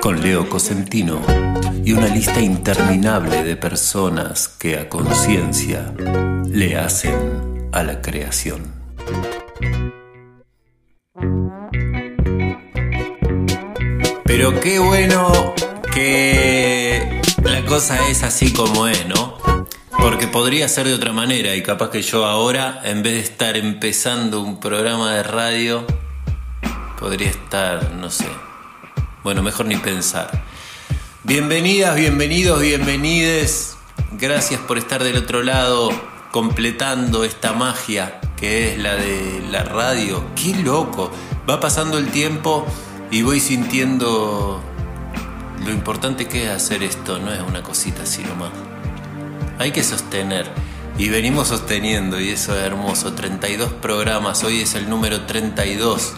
[0.00, 1.20] Con Leo Cosentino
[1.84, 5.92] y una lista interminable de personas que a conciencia
[6.48, 8.72] le hacen a la creación.
[14.24, 15.54] Pero qué bueno
[15.94, 19.38] que la cosa es así como es, ¿no?
[19.98, 23.56] Porque podría ser de otra manera y capaz que yo ahora, en vez de estar
[23.56, 25.86] empezando un programa de radio,
[26.98, 28.45] podría estar, no sé.
[29.26, 30.30] Bueno, mejor ni pensar.
[31.24, 33.76] Bienvenidas, bienvenidos, bienvenides.
[34.12, 35.90] Gracias por estar del otro lado,
[36.30, 40.24] completando esta magia que es la de la radio.
[40.36, 41.10] ¡Qué loco!
[41.50, 42.64] Va pasando el tiempo
[43.10, 44.62] y voy sintiendo
[45.64, 47.18] lo importante que es hacer esto.
[47.18, 48.52] No es una cosita así nomás.
[49.58, 50.48] Hay que sostener.
[50.98, 53.14] Y venimos sosteniendo, y eso es hermoso.
[53.14, 56.14] 32 programas, hoy es el número 32.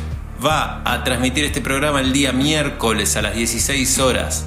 [0.45, 4.45] va a transmitir este programa el día miércoles a las 16 horas.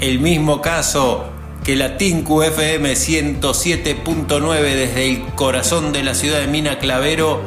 [0.00, 1.31] El mismo caso
[1.64, 7.40] que la TINCU FM 107.9 desde el corazón de la ciudad de Mina Clavero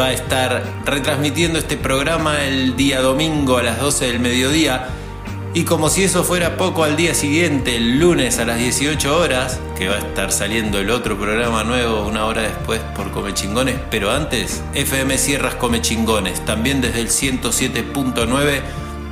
[0.00, 4.88] va a estar retransmitiendo este programa el día domingo a las 12 del mediodía.
[5.52, 9.60] Y como si eso fuera poco al día siguiente, el lunes a las 18 horas,
[9.76, 14.10] que va a estar saliendo el otro programa nuevo una hora después por Comechingones, pero
[14.10, 18.62] antes, FM Sierras Comechingones, también desde el 107.9,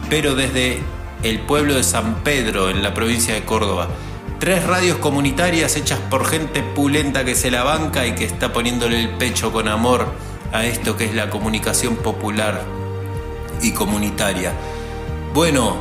[0.09, 0.81] pero desde
[1.23, 3.91] el pueblo de San Pedro, en la provincia de Córdoba.
[4.41, 8.99] Tres radios comunitarias hechas por gente pulenta que se la banca y que está poniéndole
[8.99, 10.07] el pecho con amor
[10.51, 12.65] a esto que es la comunicación popular
[13.61, 14.55] y comunitaria.
[15.35, 15.77] Bueno,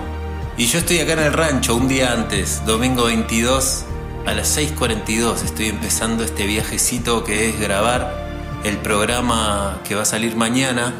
[0.57, 3.85] y yo estoy acá en el rancho un día antes, domingo 22,
[4.25, 10.05] a las 6.42 estoy empezando este viajecito que es grabar el programa que va a
[10.05, 10.93] salir mañana.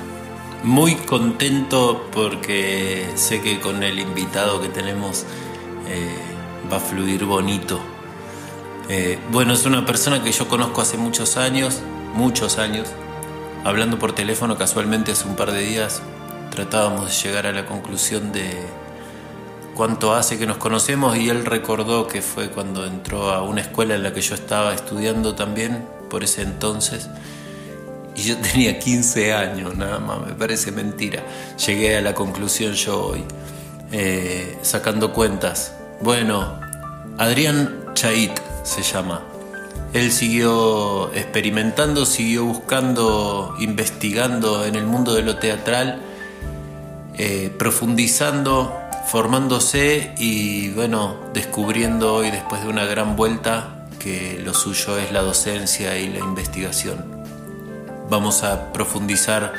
[0.63, 5.25] Muy contento porque sé que con el invitado que tenemos
[5.89, 6.28] eh,
[6.71, 7.79] va a fluir bonito.
[8.89, 11.81] Eh, bueno, es una persona que yo conozco hace muchos años,
[12.13, 12.87] muchos años.
[13.63, 16.01] Hablando por teléfono casualmente hace un par de días,
[16.49, 18.51] tratábamos de llegar a la conclusión de
[19.75, 23.95] cuánto hace que nos conocemos y él recordó que fue cuando entró a una escuela
[23.95, 27.09] en la que yo estaba estudiando también por ese entonces.
[28.15, 31.23] Y yo tenía 15 años, nada más, me parece mentira.
[31.65, 33.23] Llegué a la conclusión yo hoy,
[33.91, 35.78] eh, sacando cuentas.
[36.01, 36.57] Bueno,
[37.17, 38.31] Adrián Chait
[38.63, 39.21] se llama.
[39.91, 46.01] Él siguió experimentando, siguió buscando, investigando en el mundo de lo teatral,
[47.17, 48.73] eh, profundizando,
[49.07, 55.21] formándose y bueno, descubriendo hoy después de una gran vuelta que lo suyo es la
[55.21, 57.03] docencia y la investigación.
[58.09, 59.51] Vamos a profundizar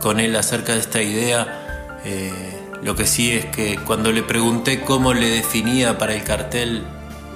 [0.00, 2.00] con él acerca de esta idea.
[2.06, 2.53] Eh,
[2.84, 6.84] lo que sí es que cuando le pregunté cómo le definía para el cartel,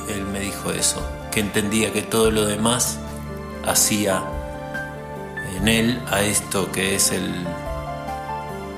[0.09, 1.03] él me dijo eso,
[1.33, 2.99] que entendía que todo lo demás
[3.67, 4.23] hacía
[5.57, 7.47] en él a esto que es el,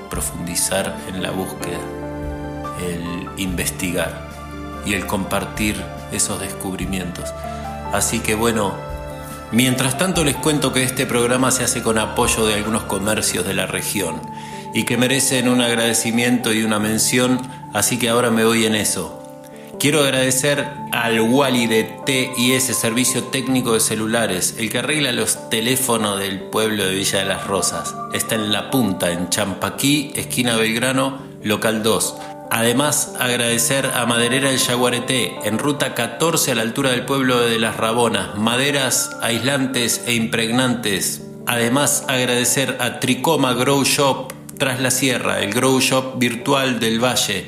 [0.09, 1.79] profundizar en la búsqueda,
[2.81, 4.29] el investigar
[4.85, 5.81] y el compartir
[6.13, 7.33] esos descubrimientos.
[7.91, 8.73] Así que bueno,
[9.51, 13.55] mientras tanto les cuento que este programa se hace con apoyo de algunos comercios de
[13.55, 14.21] la región
[14.73, 17.41] y que merecen un agradecimiento y una mención,
[17.73, 19.21] así que ahora me voy en eso.
[19.81, 26.19] Quiero agradecer al Wally de TIS Servicio Técnico de Celulares, el que arregla los teléfonos
[26.19, 27.95] del pueblo de Villa de las Rosas.
[28.13, 32.15] Está en La Punta, en Champaquí, esquina Belgrano, local 2.
[32.51, 37.57] Además, agradecer a Maderera El Yaguareté, en ruta 14 a la altura del pueblo de
[37.57, 41.23] Las Rabonas, maderas aislantes e impregnantes.
[41.47, 44.30] Además, agradecer a Tricoma Grow Shop
[44.61, 47.45] tras la sierra, el Grow Shop virtual del Valle.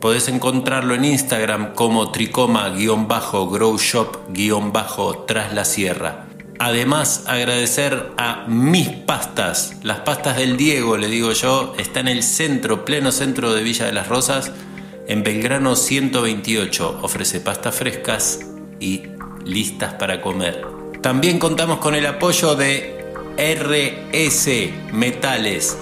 [0.00, 6.26] Podés encontrarlo en Instagram como tricoma-grow shop-tras la sierra.
[6.60, 9.78] Además, agradecer a mis pastas.
[9.82, 13.86] Las pastas del Diego, le digo yo, está en el centro, pleno centro de Villa
[13.86, 14.52] de las Rosas,
[15.08, 17.00] en Belgrano 128.
[17.02, 18.46] Ofrece pastas frescas
[18.78, 19.02] y
[19.44, 20.64] listas para comer.
[21.02, 23.04] También contamos con el apoyo de
[23.38, 25.76] RS Metales,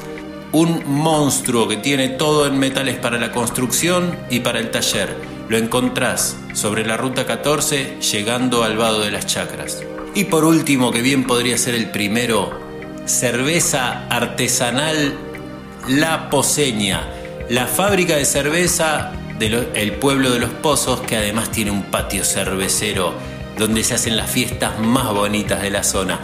[0.52, 5.16] un monstruo que tiene todo en metales para la construcción y para el taller.
[5.48, 9.82] Lo encontrás sobre la ruta 14 llegando al vado de las chacras.
[10.14, 12.60] Y por último, que bien podría ser el primero,
[13.06, 15.14] cerveza artesanal
[15.88, 17.08] La Poseña,
[17.48, 23.14] la fábrica de cerveza del pueblo de los Pozos, que además tiene un patio cervecero
[23.58, 26.20] donde se hacen las fiestas más bonitas de la zona.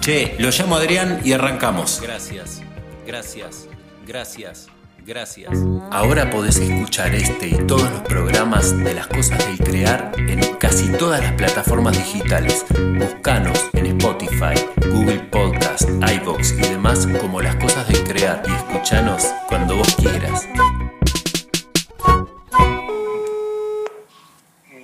[0.00, 2.00] Che, lo llamo Adrián y arrancamos.
[2.02, 2.61] Gracias,
[3.06, 3.68] gracias,
[4.06, 4.68] gracias.
[5.04, 5.58] Gracias.
[5.90, 10.92] Ahora podés escuchar este y todos los programas de las cosas del crear en casi
[10.92, 12.64] todas las plataformas digitales.
[12.70, 14.54] Buscanos en Spotify,
[14.92, 20.46] Google Podcast, iBox y demás como las cosas del crear y escuchanos cuando vos quieras.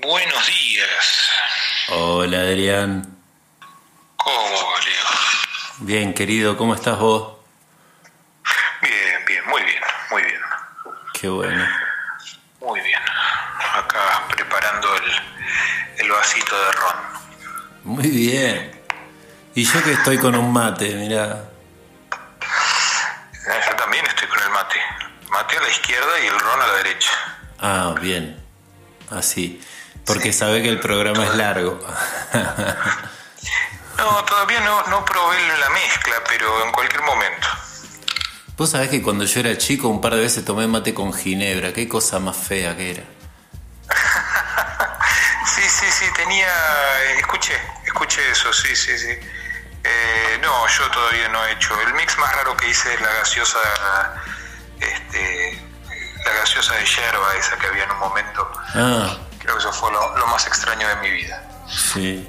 [0.02, 1.28] Buenos días.
[1.90, 3.16] Hola Adrián.
[4.16, 4.34] ¿Cómo,
[4.84, 5.86] Leo?
[5.86, 7.37] Bien, querido, ¿cómo estás vos?
[11.14, 11.66] Qué bueno.
[12.60, 13.00] Muy bien.
[13.74, 15.12] Acá preparando el,
[15.98, 16.96] el vasito de ron.
[17.84, 18.80] Muy bien.
[19.54, 21.44] Y yo que estoy con un mate, mira.
[22.12, 24.76] Eh, yo también estoy con el mate.
[25.30, 27.10] Mate a la izquierda y el ron a la derecha.
[27.60, 28.40] Ah, bien.
[29.10, 29.60] Así.
[30.06, 31.80] Porque sabe que el programa es largo.
[33.98, 37.48] no, todavía no, no probé la mezcla, pero en cualquier momento.
[38.58, 41.72] Vos sabés que cuando yo era chico un par de veces tomé mate con ginebra,
[41.72, 43.04] qué cosa más fea que era.
[45.54, 47.54] sí, sí, sí, tenía, eh, escuché,
[47.86, 49.10] escuché eso, sí, sí, sí.
[49.84, 51.80] Eh, no, yo todavía no he hecho.
[51.82, 53.58] El mix más raro que hice es la gaseosa,
[54.80, 55.62] este,
[56.24, 58.50] la gaseosa de yerba, esa que había en un momento.
[58.74, 59.18] Ah.
[59.38, 61.48] Creo que eso fue lo, más extraño de mi vida.
[61.68, 62.28] Sí,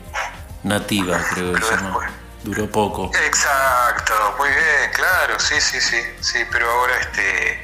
[0.62, 1.76] nativa creo que se
[2.44, 3.12] Duró poco.
[3.26, 7.60] Exacto, muy bien, claro, sí, sí, sí, sí, pero ahora este,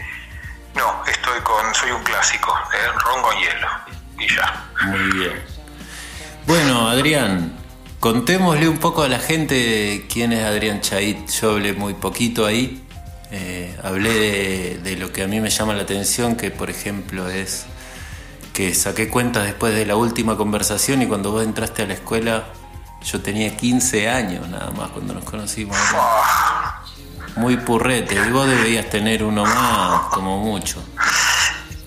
[0.75, 2.99] no, estoy con, soy un clásico, ¿eh?
[3.03, 3.67] ron con hielo
[4.19, 4.65] y ya.
[4.87, 5.43] Muy bien.
[6.45, 7.57] Bueno, Adrián,
[8.01, 11.29] contémosle un poco a la gente quién es Adrián Chait.
[11.29, 12.85] Yo hablé muy poquito ahí,
[13.31, 17.29] eh, hablé de, de lo que a mí me llama la atención, que por ejemplo
[17.29, 17.65] es
[18.53, 22.45] que saqué cuentas después de la última conversación y cuando vos entraste a la escuela
[23.05, 25.77] yo tenía 15 años nada más cuando nos conocimos.
[27.35, 30.83] Muy purrete, y vos debías tener uno más, como mucho.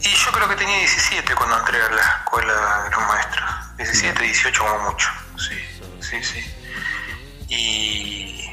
[0.00, 3.50] Y yo creo que tenía 17 cuando entré a la escuela de los maestros.
[3.78, 5.08] 17, 18 como mucho.
[5.36, 5.58] Sí,
[6.00, 6.54] sí, sí.
[7.48, 8.50] Y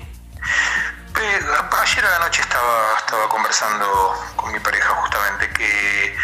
[1.81, 6.15] ayer a la noche estaba, estaba conversando con mi pareja justamente que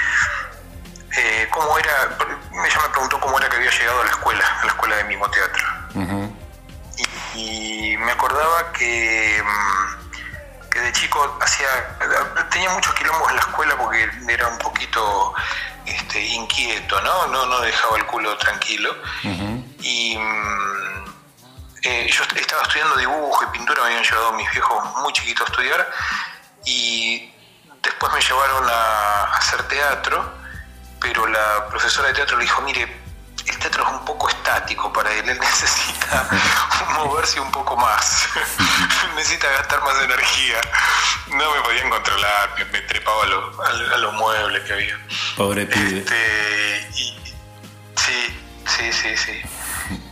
[1.18, 4.66] eh, cómo era, ella me preguntó cómo era que había llegado a la escuela, a
[4.66, 5.71] la escuela de mimo teatro
[7.36, 11.68] y, me acordaba que, mm, que de chico hacía
[12.50, 15.34] tenía muchos quilombos en la escuela porque era un poquito
[15.86, 17.28] este, inquieto, ¿no?
[17.28, 17.46] ¿no?
[17.46, 18.96] No dejaba el culo tranquilo.
[19.24, 21.06] Y mm,
[21.84, 25.52] eh, yo estaba estudiando dibujo y pintura, me habían llevado mis viejos muy chiquitos a
[25.52, 25.92] estudiar
[26.66, 27.34] y
[27.82, 30.32] después me llevaron a hacer teatro,
[31.00, 33.01] pero la profesora de teatro le dijo, mire,
[33.62, 36.28] teatro es un poco estático para él, él necesita
[36.96, 38.28] moverse un poco más,
[39.16, 40.60] necesita gastar más energía.
[41.28, 45.00] No me podían controlar, me, trepaba a, los muebles que había.
[45.38, 46.00] Pobre pibe.
[46.00, 46.92] Este,
[47.96, 49.42] sí, sí, sí, sí.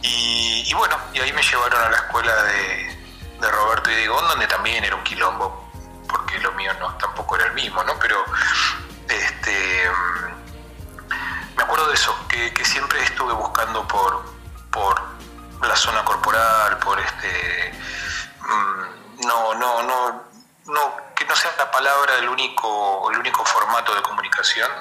[0.01, 2.97] Y, bueno, y ahí me llevaron a la escuela de,
[3.41, 5.69] Roberto y de Gonda, donde también era un quilombo,
[6.07, 7.97] porque lo mío no tampoco era el mismo, ¿no?
[7.99, 8.23] Pero
[9.07, 9.83] este,
[11.59, 14.23] me acuerdo de eso, que, siempre estuve buscando por,
[14.71, 15.01] por
[15.61, 17.73] la zona corporal, por este,
[18.39, 20.23] mm, no, no, no,
[20.67, 24.71] no, que no sea la palabra el único, el único formato de comunicación.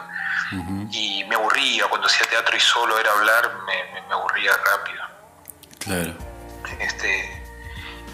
[0.92, 5.02] Y me aburría cuando hacía teatro y solo era hablar, me, me aburría rápido.
[5.80, 6.14] Claro.
[6.78, 7.44] Este,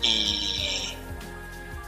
[0.00, 0.96] y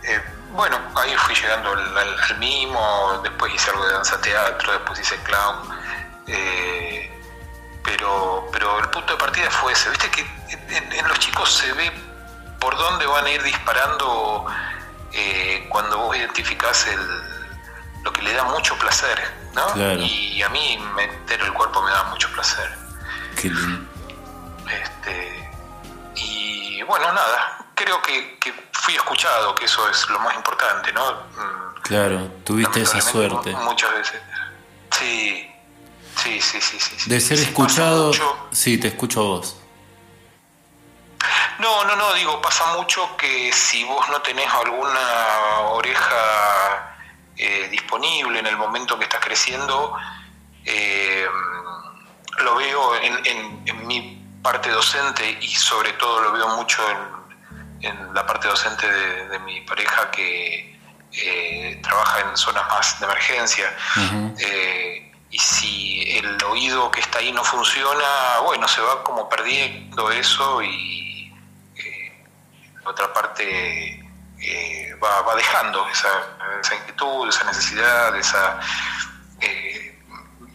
[0.02, 5.16] eh, bueno, ahí fui llegando al, mimo, después hice algo de danza teatro, después hice
[5.23, 5.68] clown.
[6.26, 7.11] Eh,
[7.85, 9.90] pero, pero el punto de partida fue ese.
[9.90, 10.26] Viste que
[10.76, 11.92] en, los chicos se ve
[12.61, 14.47] por dónde van a ir disparando
[15.12, 17.00] eh, cuando vos identificás el,
[18.02, 19.18] lo que le da mucho placer,
[19.54, 19.99] ¿no?
[19.99, 22.71] Y a mí meter el cuerpo me da mucho placer.
[23.40, 23.87] Qué lindo.
[24.68, 25.50] Este,
[26.16, 28.37] y bueno, nada, creo que,
[28.73, 31.12] fui escuchado, que eso es lo más importante, ¿no?
[31.12, 33.50] Mm, claro, tuviste esa suerte.
[33.56, 34.21] Muchas veces.
[34.92, 35.50] Sí,
[36.16, 36.78] sí, sí, sí.
[36.80, 38.12] sí de ser escuchado,
[38.52, 39.56] sí, te escucho a vos.
[41.58, 46.96] No, no, no, digo, pasa mucho que si vos no tenés alguna oreja
[47.37, 49.96] eh, disponible en el momento que estás creciendo,
[50.64, 51.26] eh,
[52.38, 57.16] lo veo en, en mi parte docente y sobre todo lo veo mucho en,
[57.80, 60.78] en la parte docente de, mi pareja que
[61.12, 63.76] eh, trabaja en zonas más de emergencia.
[64.38, 65.05] Eh,
[65.37, 70.62] y si el oído que está ahí no funciona, bueno, se va como perdiendo eso
[70.62, 71.31] y
[71.76, 72.25] eh,
[72.87, 74.02] otra parte
[75.02, 76.09] va, va, dejando esa,
[76.62, 78.61] esa, inquietud, esa necesidad, esa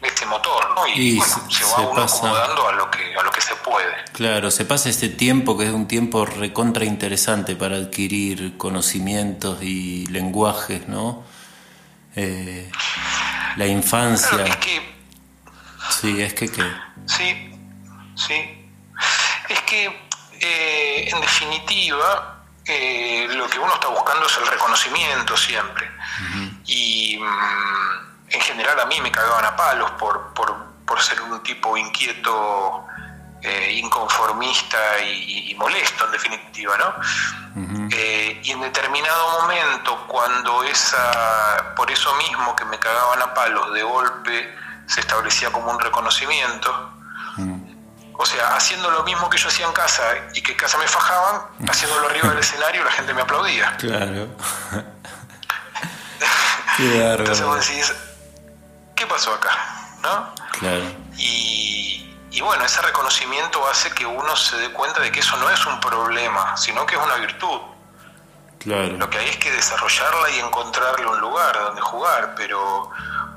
[0.02, 0.88] este motor, ¿no?
[0.88, 3.94] Y, se, va uno acomodando a lo, que, a lo que se puede.
[4.14, 10.08] Claro, se pasa este tiempo que es un tiempo recontra interesante para adquirir conocimientos y
[10.08, 11.24] lenguajes, ¿no?
[12.15, 12.72] Eh,
[13.56, 14.44] la infancia.
[14.46, 14.96] es que,
[15.89, 16.74] sí, es que qué.
[17.06, 17.56] Sí,
[18.15, 18.70] sí.
[19.50, 19.86] Es que,
[20.39, 25.89] eh, en definitiva, eh, lo que uno está buscando es el reconocimiento siempre.
[26.65, 27.18] Y.
[27.18, 30.62] Mm, en general a mí me cagaban a palos por, por,
[31.01, 32.86] ser un tipo inquieto,
[33.41, 37.89] eh, inconformista y, molesto en definitiva, ¿no?
[37.91, 43.74] Eh, y en determinado momento, cuando esa, por eso mismo que me cagaban a palos,
[43.74, 44.55] de golpe
[44.88, 46.93] se establecía como un reconocimiento,
[48.13, 50.88] o sea, haciendo lo mismo que yo hacía en casa y que en casa me
[50.88, 53.75] fajaban, haciéndolo arriba del escenario la gente me aplaudía.
[53.77, 54.27] Claro.
[56.79, 57.93] Entonces vos decís,
[58.95, 59.51] ¿qué pasó acá?
[60.01, 60.33] ¿No?
[60.60, 60.83] Claro.
[61.17, 62.00] Y,
[62.32, 65.66] y, bueno, ese reconocimiento hace que uno se dé cuenta de que eso no es
[65.66, 67.60] un problema, sino que es una virtud.
[68.60, 68.96] Claro.
[68.98, 72.92] Lo que hay es que desarrollarla y encontrarle un lugar donde jugar, pero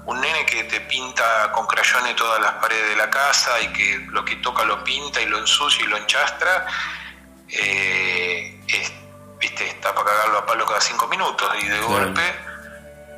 [0.06, 4.06] un nene que te pinta con crayones todas las paredes de la casa y que
[4.10, 6.66] lo que toca lo pinta y lo ensucia y lo enchastra,
[7.48, 8.60] eh,
[9.40, 12.22] viste, está para cagarlo a palo cada cinco minutos y de golpe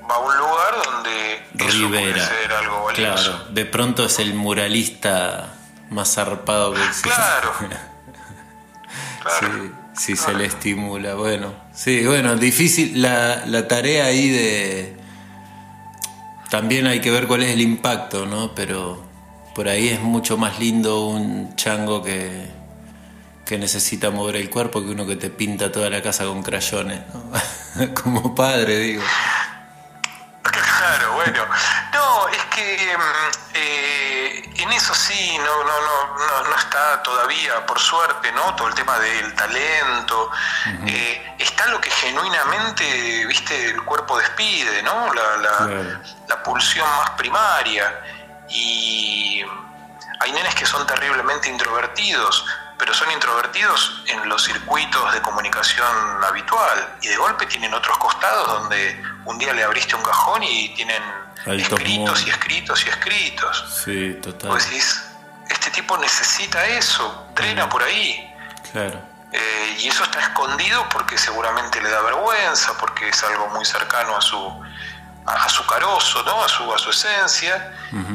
[0.09, 1.68] va a un lugar donde Rivera.
[1.68, 3.30] Eso puede ser algo valioso.
[3.33, 5.55] Claro, de pronto es el muralista
[5.90, 7.10] más zarpado que existe.
[7.10, 7.52] Claro.
[9.40, 11.16] Sí, sí se le estimula.
[11.16, 14.96] Bueno, sí, bueno, difícil la, la tarea ahí de...
[16.48, 18.54] También hay que ver cuál es el impacto, ¿no?
[18.54, 19.02] Pero
[19.52, 22.46] por ahí es mucho más lindo un chango que,
[23.46, 27.00] que necesita mover el cuerpo que uno que te pinta toda la casa con crayones,
[27.14, 27.94] ¿no?
[28.02, 29.02] Como padre, digo.
[30.42, 31.42] Claro, bueno.
[31.94, 34.05] No, es que mm, eh,
[34.66, 35.80] en eso sí, no, no,
[36.18, 38.54] no, no, está todavía, por suerte, ¿no?
[38.56, 40.30] Todo el tema del talento.
[40.87, 45.12] Eh, está lo que genuinamente, viste, el cuerpo despide, ¿no?
[45.14, 48.00] La, la pulsión más primaria.
[48.49, 49.44] Y
[50.20, 52.44] hay nenes que son terriblemente introvertidos,
[52.78, 58.46] pero son introvertidos en los circuitos de comunicación habitual y de golpe tienen otros costados
[58.46, 61.02] donde un día le abriste un cajón y tienen
[61.46, 63.82] escritos y escritos y escritos.
[63.84, 64.50] Sí, total.
[64.50, 65.02] Pues decís,
[65.48, 68.34] este tipo necesita eso, trena por ahí.
[68.72, 69.00] Claro.
[69.32, 74.16] Eh, y eso está escondido porque seguramente le da vergüenza, porque es algo muy cercano
[74.16, 74.62] a su,
[75.26, 76.44] a, su carozo, ¿no?
[76.44, 77.74] a, su, a su esencia,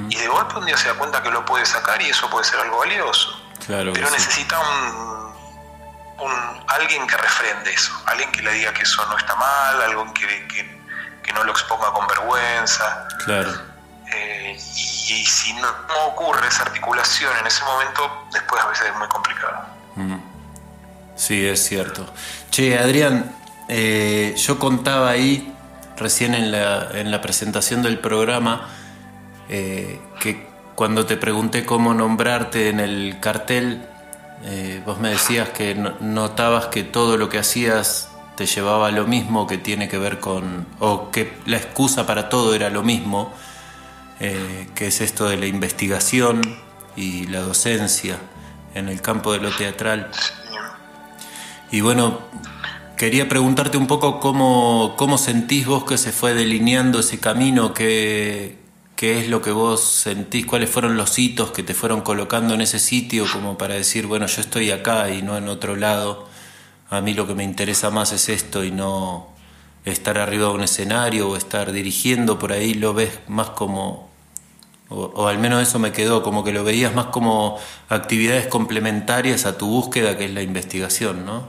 [0.09, 2.45] y de golpe un día se da cuenta que lo puede sacar y eso puede
[2.45, 3.39] ser algo valioso.
[3.65, 5.35] Claro Pero necesita un,
[6.19, 10.13] un, alguien que refrende eso, alguien que le diga que eso no está mal, alguien
[10.13, 10.80] que, que,
[11.33, 13.07] no lo exponga con vergüenza.
[13.25, 13.51] Claro.
[14.13, 15.67] Eh, y, si no,
[16.07, 19.65] ocurre esa articulación en ese momento, después a veces es muy complicado.
[21.15, 22.05] Sí, es cierto.
[22.49, 23.35] Che, Adrián,
[23.67, 25.53] eh, yo contaba ahí
[25.97, 28.67] recién en la, en la presentación del programa
[29.49, 33.85] eh, que cuando te pregunté cómo nombrarte en el cartel,
[34.45, 38.09] eh, vos me decías que notabas que todo lo que hacías
[38.41, 42.27] te llevaba a lo mismo, que tiene que ver con, o que la excusa para
[42.27, 43.31] todo era lo mismo,
[44.19, 46.41] eh, que es esto de la investigación
[46.95, 48.17] y la docencia
[48.73, 50.09] en el campo de lo teatral.
[51.71, 52.21] Y bueno,
[52.97, 58.57] quería preguntarte un poco cómo, cómo sentís vos que se fue delineando ese camino, que,
[58.95, 62.61] qué es lo que vos sentís, cuáles fueron los hitos que te fueron colocando en
[62.61, 66.30] ese sitio como para decir, bueno, yo estoy acá y no en otro lado,
[66.91, 69.29] a mí lo que me interesa más es esto y no
[69.85, 74.11] estar arriba de un escenario o estar dirigiendo por ahí, lo ves más como,
[74.89, 79.57] o, al menos eso me quedó, como que lo veías más como actividades complementarias a
[79.57, 81.47] tu búsqueda que es la investigación, ¿no?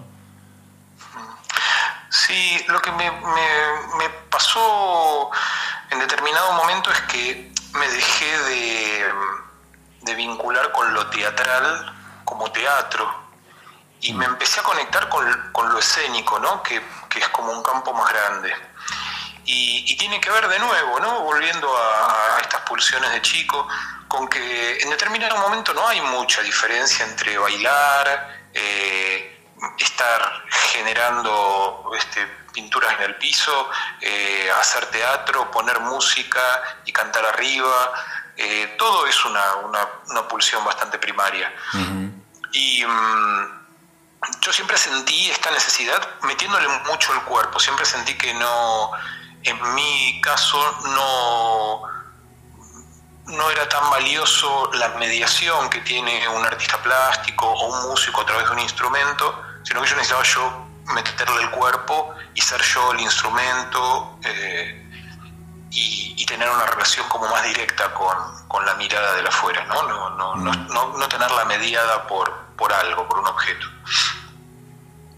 [2.09, 5.31] Sí, lo que me, me pasó
[5.91, 11.95] en determinado momento es que me dejé de, vincular con lo teatral
[12.25, 13.22] como teatro
[14.03, 15.25] y me empecé a conectar con,
[15.69, 16.63] lo escénico, ¿no?
[16.63, 16.83] que,
[17.15, 18.55] es como un campo más grande.
[19.45, 21.21] Y, tiene que ver de nuevo, ¿no?
[21.21, 23.67] volviendo a, estas pulsiones de chico,
[24.09, 29.47] con que en determinado momento no hay mucha diferencia entre bailar, eh,
[29.79, 36.41] estar generando este, pinturas en el piso, eh, hacer teatro, poner música
[36.85, 37.93] y cantar arriba.
[38.37, 41.53] Eh, todo es una, una, pulsión bastante primaria.
[42.53, 43.62] Y mm,
[44.41, 48.91] yo siempre sentí esta necesidad metiéndole mucho el cuerpo, siempre sentí que no,
[49.43, 51.83] en mi caso no,
[53.27, 58.27] no era tan valioso la mediación que tiene un artista plástico o un músico a
[58.27, 62.93] través de un instrumento, sino que yo necesitaba yo meterle el cuerpo y ser yo
[62.93, 64.82] el instrumento eh,
[65.75, 69.83] y, tener una relación como más directa con, la mirada de la afuera, ¿no?
[69.83, 73.67] No, no, no, no, tenerla mediada por, por algo, por un objeto.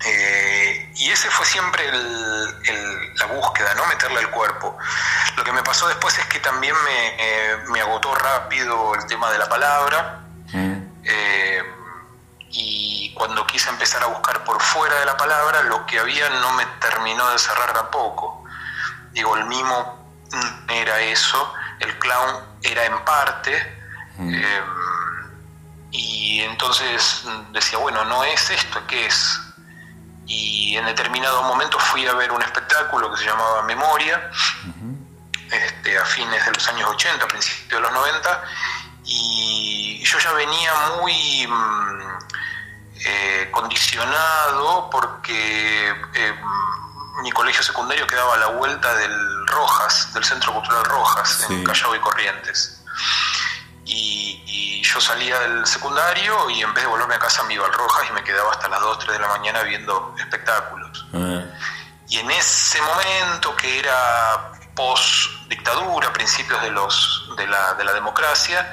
[0.06, 3.86] Eh, y ese fue siempre la búsqueda, ¿no?
[3.86, 4.76] Meterle el cuerpo.
[5.36, 9.30] Lo que me pasó después es que también me, eh, me agotó rápido el tema
[9.30, 10.20] de la palabra.
[10.52, 10.84] Mm.
[12.50, 16.52] y cuando quise empezar a buscar por fuera de la palabra, lo que había no
[16.52, 18.44] me terminó de cerrar tampoco.
[19.10, 20.03] Digo, el mimo
[20.68, 23.80] era eso, el clown era en parte,
[24.18, 24.34] mm.
[24.34, 24.64] em,
[25.90, 29.40] y entonces decía, bueno, no es esto, ¿qué es?
[30.26, 34.30] Y en determinado momento fui a ver un espectáculo que se llamaba Memoria,
[35.50, 38.42] este, a fines de los años 80, a principios de los 90,
[39.04, 41.46] y yo ya venía muy...
[41.46, 41.94] Mm,
[43.06, 46.34] eh, condicionado porque eh,
[47.22, 51.94] mi colegio secundario quedaba a la vuelta del Rojas, del Centro Cultural Rojas, en Callao
[51.94, 52.82] y Corrientes.
[53.84, 57.72] Y, yo salía del secundario y en vez de volverme a casa me iba al
[57.72, 61.06] Rojas y me quedaba hasta las 2, 3 de la mañana viendo espectáculos.
[61.12, 61.42] Ah.
[62.08, 67.92] Y en ese momento, que era post dictadura, principios de, los, de, la, de la
[67.92, 68.72] democracia,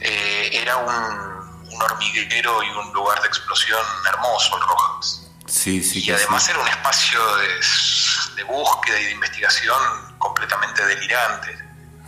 [0.00, 1.34] eh, era un
[1.74, 5.23] un hormiguero y un lugar de explosión hermoso, el Rojas.
[5.54, 9.78] Sí, sí, y además era un espacio de, búsqueda y de investigación
[10.18, 11.56] completamente delirante.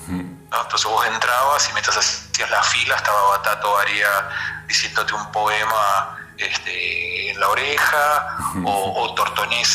[0.09, 4.29] Entonces vos entrabas y mientras hacías la fila estaba Batato Aria
[4.67, 9.15] diciéndote un poema este, en la oreja o, o,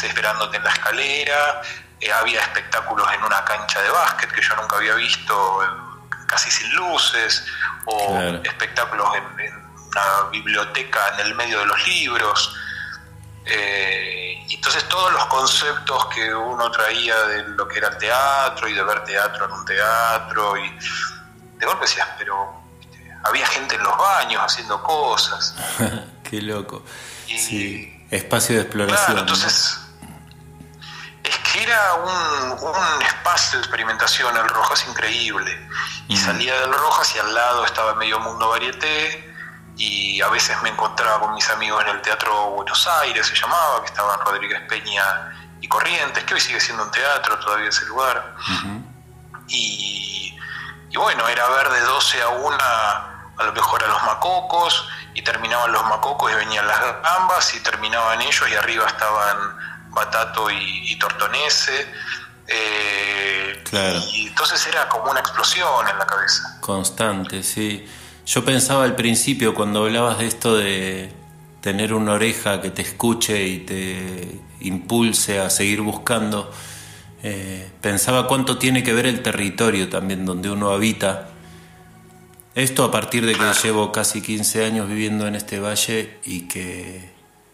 [0.04, 1.62] esperándote en la escalera.
[2.02, 5.60] Eh, había espectáculos en una cancha de básquet que yo nunca había visto,
[6.28, 7.46] casi sin luces,
[7.86, 9.54] o espectáculos en
[9.88, 12.56] una biblioteca en el medio de los libros.
[13.46, 18.68] Eh, y entonces todos los conceptos que uno traía de lo que era el teatro
[18.68, 20.70] y de ver teatro en un teatro, y
[21.58, 22.62] de golpe decías, pero
[23.24, 25.56] había gente en los baños haciendo cosas.
[26.24, 26.84] Qué loco.
[27.26, 29.20] sí, espacio de exploración.
[29.20, 29.80] entonces,
[31.24, 35.70] es que era un, espacio de experimentación, el Rojas increíble.
[36.08, 39.31] Y salía del Rojas y al lado estaba medio mundo varieté
[39.84, 43.82] y a veces me encontraba con mis amigos en el Teatro Buenos Aires, se llamaba,
[43.82, 45.04] que estaban Rodríguez Peña
[45.60, 48.36] y Corrientes, que hoy sigue siendo un teatro todavía ese lugar.
[49.48, 50.38] y,
[50.96, 55.72] bueno, era ver de 12 a 1 a lo mejor a los macocos, y terminaban
[55.72, 59.58] los macocos y venían las gambas, y terminaban ellos, y arriba estaban
[59.90, 61.92] Batato y, Tortonese.
[62.46, 63.64] Eh,
[64.14, 66.60] y entonces era como una explosión en la cabeza.
[66.60, 67.90] Constante, sí.
[68.26, 71.10] Yo pensaba al principio cuando hablabas de esto de
[71.62, 76.52] tener una oreja que te escuche y te impulse a seguir buscando,
[77.24, 81.30] eh, pensaba cuánto tiene que ver el territorio también donde uno habita.
[82.54, 87.10] Esto a partir de que llevo casi 15 años viviendo en este valle y que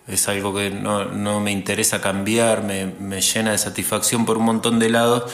[0.07, 4.89] es algo que no, me interesa cambiar, me, llena de satisfacción por un montón de
[4.89, 5.31] lados,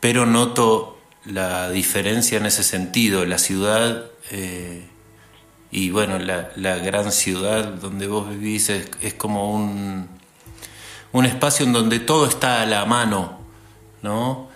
[0.00, 3.24] pero noto la diferencia en ese sentido.
[3.24, 4.90] La ciudad eh,
[5.70, 10.08] y bueno, la, gran ciudad donde vos vivís es, como un,
[11.12, 13.38] un espacio en donde todo está a la mano,
[14.02, 14.48] ¿no?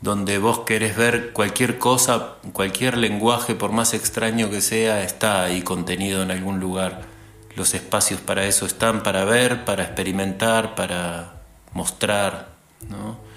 [0.00, 5.62] Donde vos querés ver cualquier cosa, cualquier lenguaje, por más extraño que sea, está ahí
[5.62, 7.02] contenido en algún lugar.
[7.54, 11.42] Los espacios para eso están, para ver, para experimentar, para
[11.74, 12.48] mostrar,
[12.88, 13.29] ¿no?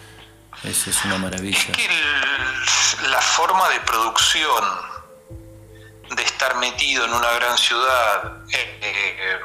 [0.64, 1.58] Eso es una maravilla.
[1.58, 1.90] Es que
[3.10, 4.64] la forma de producción
[6.16, 9.40] de estar metido en una gran ciudad eh, eh,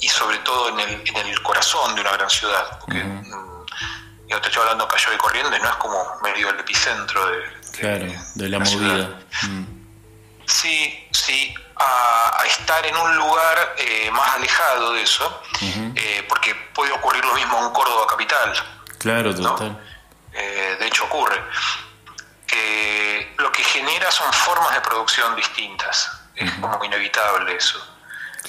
[0.00, 3.04] y sobre todo en el, en el, corazón de una gran ciudad, porque
[4.28, 8.48] yo te estoy hablando Cayo de Corrientes, no es como medio el epicentro de, de,
[8.48, 9.20] la, movida.
[9.42, 9.64] Mm.
[10.44, 15.42] Sí, sí, a, estar en un lugar eh, más alejado de eso,
[16.28, 18.52] porque puede ocurrir lo mismo en Córdoba capital.
[18.98, 19.80] Claro, total.
[20.36, 21.42] De hecho ocurre
[23.38, 26.10] lo que genera son formas de producción distintas.
[26.34, 27.78] Es como inevitable eso.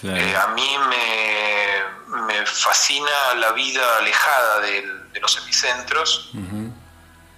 [0.03, 6.31] Eh, a mí me, fascina la vida alejada de, los epicentros,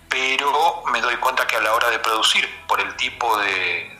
[0.09, 3.97] pero me doy cuenta que a la hora de producir, por el tipo de,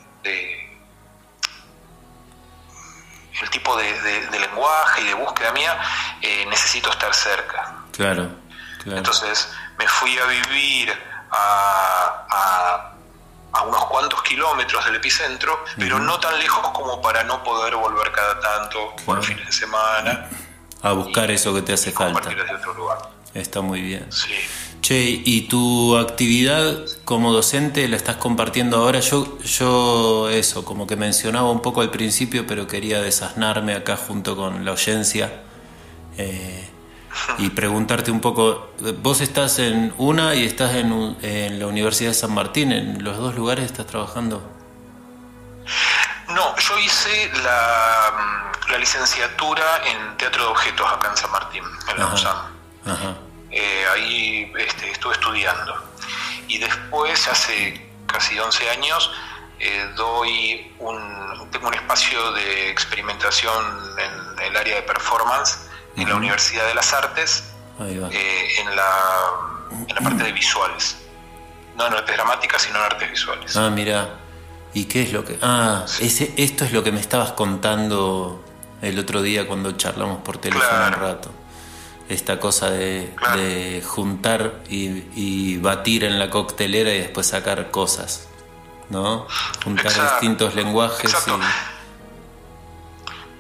[3.41, 5.79] el tipo de, lenguaje y de búsqueda mía,
[6.21, 7.75] eh, necesito estar cerca.
[7.93, 8.29] Claro,
[8.83, 8.97] claro.
[8.97, 10.93] Entonces me fui a vivir
[11.31, 12.93] a,
[13.53, 18.11] a, unos cuantos kilómetros del epicentro, pero no tan lejos como para no poder volver
[18.11, 20.29] cada tanto por fines de semana.
[20.81, 22.29] A buscar eso que te hace falta.
[22.55, 22.97] otro lugar.
[23.33, 24.11] Está muy bien.
[24.11, 24.33] Sí.
[24.81, 29.01] Che, ¿y tu actividad como docente la estás compartiendo ahora?
[29.01, 34.35] Yo, yo eso, como que mencionaba un poco al principio, pero quería desasnarme acá junto
[34.35, 35.41] con la oyencia.
[36.17, 36.68] Eh,
[37.38, 42.15] y preguntarte un poco, vos estás en una y estás en, en la Universidad de
[42.15, 44.41] San Martín, ¿en los dos lugares estás trabajando?
[46.30, 51.98] No, yo hice la, la licenciatura en Teatro de Objetos acá en San Martín, en
[51.98, 52.38] la USAM.
[53.52, 55.76] Eh, ahí este, estuve estudiando.
[56.48, 59.12] Y después, hace casi 11 años,
[59.60, 65.68] eh, doy un, tengo un espacio de experimentación en el área de performance
[66.01, 67.43] en la Universidad de las Artes,
[67.79, 68.89] eh, en, la,
[69.71, 70.97] en la parte de visuales.
[71.77, 73.55] No en artes dramáticas, sino en artes visuales.
[73.55, 74.09] Ah, mira.
[74.73, 75.38] ¿Y qué es lo que.?
[75.41, 78.43] Ah, ese, esto es lo que me estabas contando
[78.81, 81.31] el otro día cuando charlamos por teléfono un rato.
[82.07, 88.27] Esta cosa de, juntar y, batir en la coctelera y después sacar cosas.
[88.89, 89.27] ¿No?
[89.63, 91.15] Juntar distintos lenguajes.
[91.27, 91.31] Y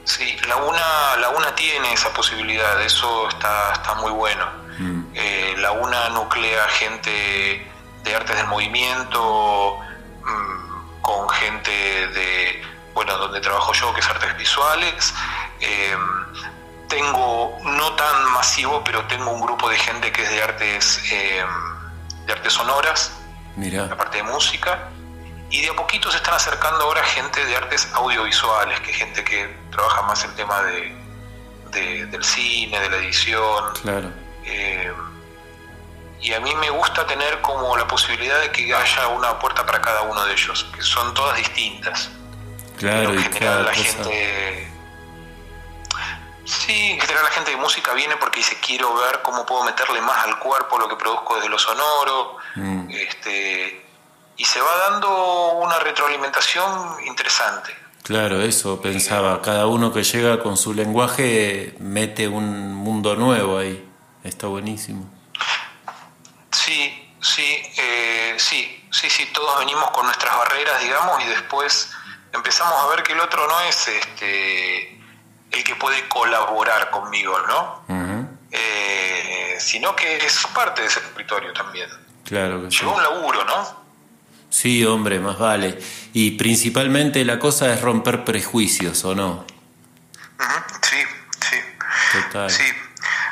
[0.09, 4.43] Sí, la UNA, la UNA tiene esa posibilidad, eso está, está muy bueno.
[4.79, 5.03] Mm.
[5.13, 7.71] Eh, la UNA nuclea gente
[8.03, 9.77] de artes del movimiento,
[10.23, 11.71] mm, con gente
[12.07, 12.59] de,
[12.95, 15.13] bueno, donde trabajo yo, que es artes visuales.
[15.59, 16.01] Em,
[16.87, 22.25] tengo, no tan masivo, pero tengo un grupo de gente que es de artes, em,
[22.25, 23.11] de artes sonoras,
[23.55, 23.85] Mira.
[23.85, 24.89] la parte de música
[25.49, 29.55] y de a poquito se están acercando ahora gente de artes audiovisuales, que gente que
[29.71, 33.73] trabaja más el tema de, del cine, de la edición.
[33.81, 34.11] Claro.
[34.45, 34.93] Eh,
[36.21, 39.81] y a mí me gusta tener como la posibilidad de que haya una puerta para
[39.81, 42.11] cada uno de ellos, que son todas distintas.
[42.77, 44.71] Claro, en general la gente.
[46.45, 50.01] Sí, en general la gente de música viene porque dice quiero ver cómo puedo meterle
[50.01, 52.37] más al cuerpo lo que produzco desde lo sonoro.
[52.55, 52.89] Mm.
[52.89, 53.88] Este,
[54.39, 57.75] y se va dando una retroalimentación interesante.
[58.03, 59.41] Claro, eso pensaba.
[59.41, 63.85] Cada uno que llega con su lenguaje mete un mundo nuevo ahí.
[64.23, 65.05] Está buenísimo.
[66.51, 69.29] Sí, sí, eh, sí, sí, sí.
[69.33, 71.91] Todos venimos con nuestras barreras, digamos, y después
[72.31, 75.01] empezamos a ver que el otro no es este
[75.51, 77.83] el que puede colaborar conmigo, ¿no?
[78.51, 81.89] Eh, sino que es parte de ese territorio también.
[82.23, 83.88] Claro que Llegó un laburo, ¿no?
[84.49, 85.79] Sí, hombre, más vale.
[86.13, 89.45] Y principalmente la cosa es romper prejuicios, ¿o no?
[90.81, 90.97] Sí,
[91.39, 91.57] sí.
[92.11, 92.49] Total.
[92.49, 92.63] Sí,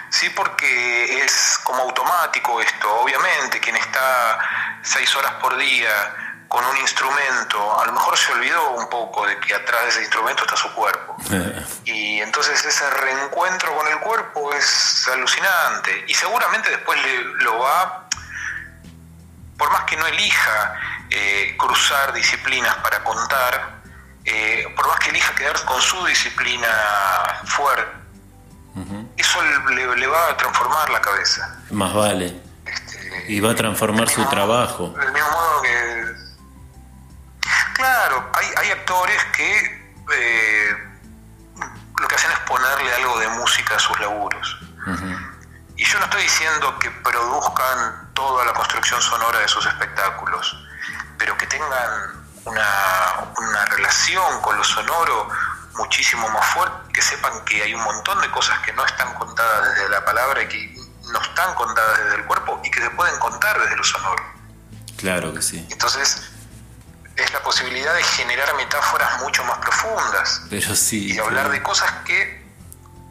[0.09, 3.01] sí, porque es como automático esto.
[3.01, 4.39] Obviamente, quien está
[4.83, 5.89] seis horas por día
[6.47, 10.01] con un instrumento, a lo mejor se olvidó un poco de que atrás de ese
[10.01, 11.17] instrumento está su cuerpo.
[11.85, 16.05] y entonces ese reencuentro con el cuerpo es alucinante.
[16.07, 18.07] Y seguramente después le, lo va
[19.57, 20.75] por más que no elija
[21.09, 23.81] eh, cruzar disciplinas para contar,
[24.23, 26.67] eh, por más que elija quedarse con su disciplina
[27.45, 27.97] fuerte,
[29.17, 31.59] eso le, va a transformar la cabeza.
[31.71, 32.39] Más vale.
[32.63, 34.89] Este, y va a transformar su trabajo.
[34.89, 36.05] Del mismo modo que...
[37.73, 40.87] Claro, hay, hay actores que eh,
[41.99, 44.59] lo que hacen es ponerle algo de música a sus laburos.
[45.75, 50.57] Y yo no estoy diciendo que produzcan toda la construcción sonora de sus espectáculos,
[51.19, 55.29] pero que tengan una, una relación con lo sonoro
[55.75, 59.69] muchísimo más fuerte, que sepan que hay un montón de cosas que no están contadas
[59.69, 60.75] desde la palabra y que
[61.11, 64.23] no están contadas desde el cuerpo y que se pueden contar desde lo sonoro.
[64.97, 65.67] Claro que sí.
[65.69, 66.23] Entonces,
[67.15, 70.41] es la posibilidad de generar metáforas mucho más profundas.
[70.49, 71.13] Pero sí.
[71.13, 72.43] Y hablar de cosas que,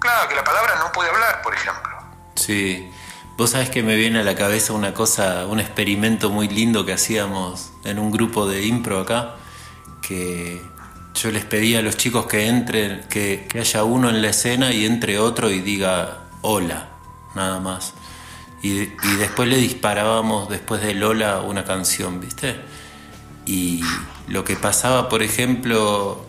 [0.00, 1.96] claro, que la palabra no puede hablar, por ejemplo.
[2.34, 2.92] Sí.
[3.36, 6.94] Vos sabés que me viene a la cabeza una cosa, un experimento muy lindo que
[6.94, 9.34] hacíamos en un grupo de impro acá,
[10.00, 10.62] que
[11.14, 14.86] yo les pedía a los chicos que entren, que, haya uno en la escena y
[14.86, 16.88] entre otro y diga hola,
[17.34, 17.92] nada más.
[18.62, 22.56] Y, y después le disparábamos después de Lola una canción, ¿viste?
[23.44, 23.82] Y
[24.28, 26.24] lo que pasaba, por ejemplo,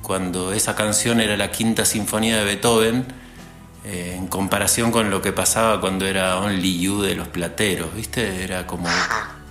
[0.00, 3.25] cuando esa canción era la quinta sinfonía de Beethoven,
[3.86, 8.42] eh, en comparación con lo que pasaba cuando era Only You de los plateros, ¿viste?
[8.42, 8.88] Era como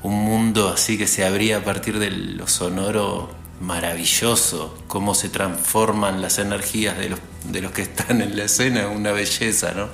[0.04, 6.22] un mundo así que se abría a partir de lo sonoro maravilloso, cómo se transforman
[6.22, 9.88] las energías de los, de los que están en la escena, una belleza, ¿no?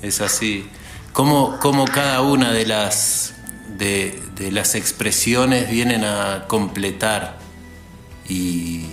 [0.00, 0.68] Es así.
[1.12, 3.34] Cómo, cómo cada una de las
[3.78, 7.38] de, las expresiones vienen a completar
[8.28, 8.86] y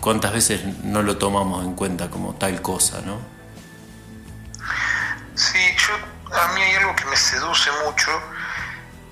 [0.00, 3.35] cuántas veces no lo tomamos en cuenta como tal cosa, ¿no?
[5.36, 5.94] Sí, yo,
[6.34, 8.10] a mí hay algo que me seduce mucho,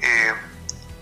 [0.01, 0.35] eh,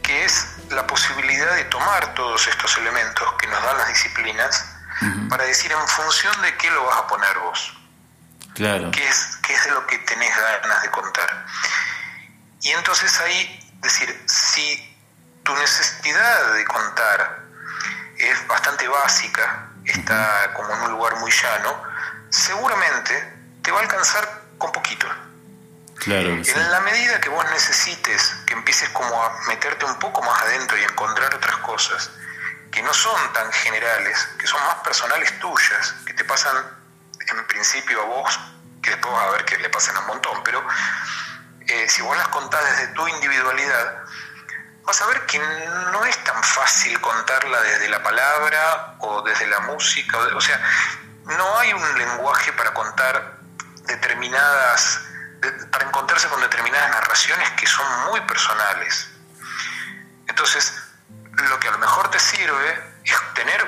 [0.02, 4.68] que es la posibilidad de tomar todos estos elementos que nos dan las disciplinas
[5.28, 7.76] para decir en función de qué lo vas a poner vos.
[8.54, 8.90] Claro.
[8.90, 11.46] ¿Qué es, qué es de lo que tenés ganas de contar?
[12.60, 14.96] Y entonces ahí decir, si
[15.42, 17.42] tu necesidad de contar
[18.16, 21.82] es bastante básica, está como en un lugar muy llano,
[22.30, 25.08] seguramente te va a alcanzar con poquito.
[25.96, 30.40] Claro, En la medida que vos necesites que empieces como a meterte un poco más
[30.42, 32.10] adentro y encontrar otras cosas
[32.70, 36.56] que no son tan generales, que son más personales tuyas, que te pasan
[37.28, 38.40] en principio a vos,
[38.82, 40.64] que después vas a ver que le pasan a un montón, pero
[41.60, 44.02] eh, si vos las contás desde tu individualidad,
[44.84, 49.60] vas a ver que no es tan fácil contarla desde la palabra o desde la
[49.60, 50.60] música, o, sea,
[51.24, 53.41] no hay un lenguaje para contar
[53.86, 55.00] determinadas,
[55.70, 59.08] para encontrarse con determinadas narraciones que son muy personales.
[60.28, 60.72] Entonces,
[61.32, 63.66] lo que a lo mejor te sirve es tener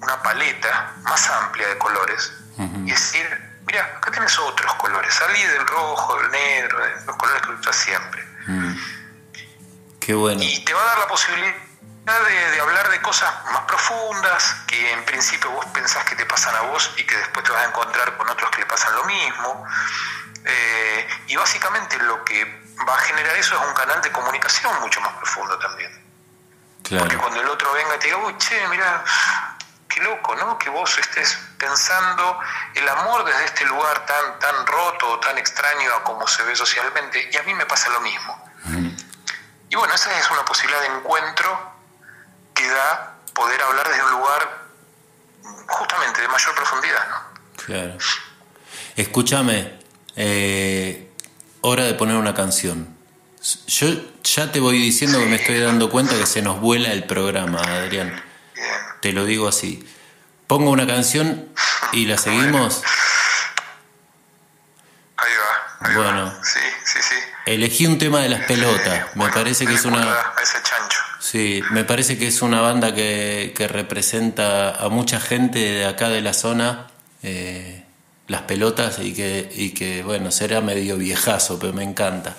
[0.00, 3.26] una paleta más amplia de colores y decir,
[3.66, 8.24] mira, acá tienes otros colores, salí del rojo, del negro, los colores que usas siempre.
[8.46, 8.74] Mm.
[10.00, 10.42] Qué bueno.
[10.42, 11.54] Y te va a dar la posibilidad
[12.04, 16.60] de, hablar de cosas más profundas que en principio vos pensás que te pasan a
[16.62, 19.64] vos y que después te vas a encontrar con otros que le pasan lo mismo.
[20.44, 22.44] Eh, y básicamente lo que
[22.86, 26.04] va a generar eso es un canal de comunicación mucho más profundo también.
[26.82, 27.04] Claro.
[27.04, 29.02] Porque cuando el otro venga y te diga, uy, che, mira,
[29.88, 30.58] qué loco, ¿no?
[30.58, 32.38] Que vos estés pensando
[32.74, 37.30] el amor desde este lugar tan, tan roto, tan extraño a como se ve socialmente,
[37.32, 38.44] y a mí me pasa lo mismo.
[39.70, 41.73] Y bueno, esa es una posibilidad de encuentro
[42.54, 44.64] que da poder hablar desde un lugar
[45.66, 47.16] justamente de mayor profundidad, ¿no?
[47.64, 47.98] Claro.
[48.96, 49.78] Escúchame,
[50.16, 51.10] eh,
[51.62, 52.96] hora de poner una canción.
[53.66, 53.88] Yo
[54.22, 57.60] ya te voy diciendo que me estoy dando cuenta que se nos vuela el programa,
[57.60, 58.22] Adrián.
[59.00, 59.86] Te lo digo así.
[60.46, 61.48] Pongo una canción
[61.92, 62.82] y la seguimos.
[65.16, 65.88] Ahí va.
[65.88, 66.34] Ahí bueno.
[66.42, 67.16] Sí, sí, sí.
[67.46, 69.14] Elegí un tema de las pelotas.
[69.16, 70.32] me parece que es una.
[70.42, 71.00] ese chancho.
[71.34, 76.08] Sí, me parece que es una banda que, que representa a mucha gente de acá
[76.08, 76.86] de la zona.
[77.24, 77.84] Eh,
[78.28, 82.36] las pelotas y que, y que, bueno, será medio viejazo, pero me encanta.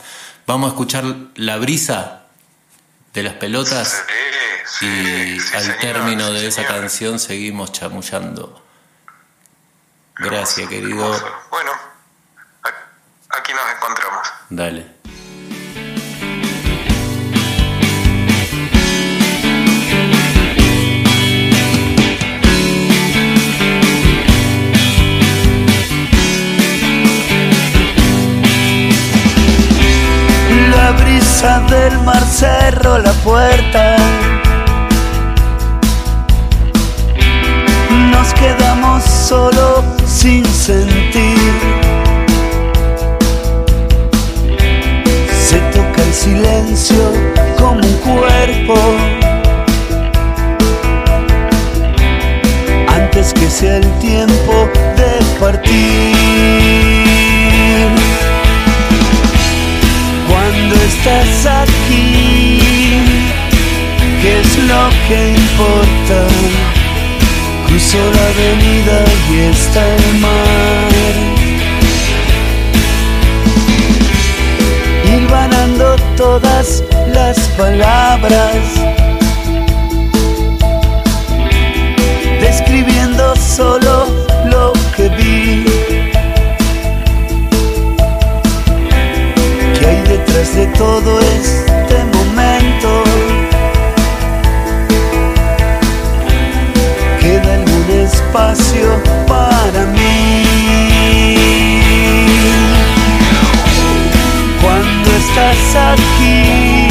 [0.47, 1.03] Vamos a escuchar
[1.35, 2.27] La Brisa
[3.13, 4.01] de las pelotas
[4.79, 8.63] y al término de esa canción seguimos chamullando.
[10.15, 11.05] Gracias, querido.
[11.51, 11.71] Bueno,
[13.27, 14.27] aquí nos encontramos.
[14.49, 14.94] Dale.
[31.45, 33.97] Del mar cerró la puerta.
[38.11, 41.37] Nos quedamos solo sin sentir.
[45.39, 47.11] Se toca el silencio
[47.59, 48.75] como un cuerpo.
[52.87, 56.84] Antes que sea el tiempo de partir.
[60.85, 62.59] Estás aquí,
[64.21, 66.19] ¿qué es lo que importa?
[67.67, 68.97] Cruzo la avenida
[69.31, 71.15] y está el mar.
[75.05, 78.63] Hilvanando todas las palabras,
[82.39, 84.07] describiendo solo
[90.55, 93.03] de todo este momento
[97.19, 98.87] queda algún espacio
[99.27, 100.45] para mí.
[104.61, 106.87] Cuando estás aquí,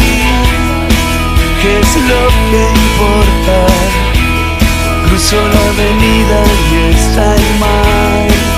[1.63, 3.59] ¿qué es lo que importa?
[5.07, 8.54] Cruzo la avenida y está el mar.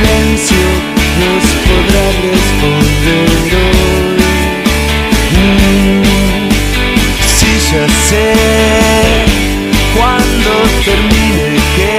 [0.00, 0.66] silencio
[1.20, 4.18] nos podrá responder hoy.
[5.36, 6.48] Mm,
[7.26, 8.28] si ya sé
[9.96, 10.50] cuando
[10.84, 11.92] termine que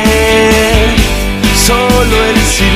[1.67, 2.70] solo el silencio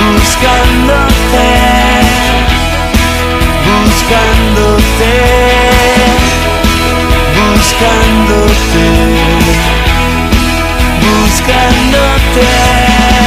[0.00, 1.48] buscándote,
[3.66, 5.14] buscándote,
[7.36, 8.88] buscándote,
[11.00, 13.23] buscándote.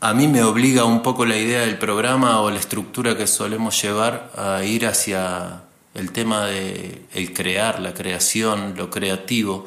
[0.00, 3.80] a mí me obliga un poco la idea del programa o la estructura que solemos
[3.82, 5.62] llevar a ir hacia
[5.94, 9.66] el tema de el crear, la creación, lo creativo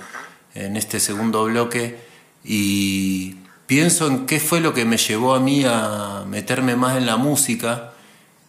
[0.56, 1.98] en este segundo bloque.
[2.46, 3.36] Y
[3.68, 7.18] pienso en qué fue lo que me llevó a mí a meterme más en la
[7.18, 7.94] música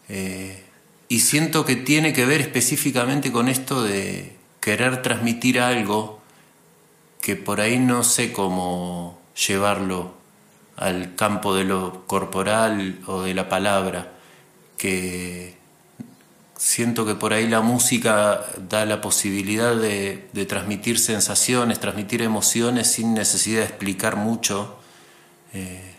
[0.08, 0.62] eh,
[1.08, 6.20] y siento que tiene que ver específicamente con esto de querer transmitir algo
[7.20, 10.21] que por ahí no sé cómo llevarlo
[10.76, 14.12] al campo de lo corporal o de la palabra,
[14.76, 15.56] que
[16.56, 23.14] siento que por ahí la música da la posibilidad de, transmitir sensaciones, transmitir emociones sin
[23.14, 24.78] necesidad de explicar mucho.
[25.52, 25.94] Eh,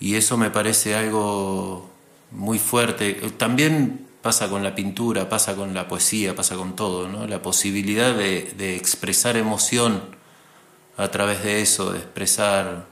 [0.00, 1.90] y eso me parece algo
[2.30, 3.14] muy fuerte.
[3.36, 7.26] También pasa con la pintura, pasa con la poesía, pasa con todo, ¿no?
[7.26, 10.02] La posibilidad de, expresar emoción
[10.96, 12.86] a través de eso, de expresar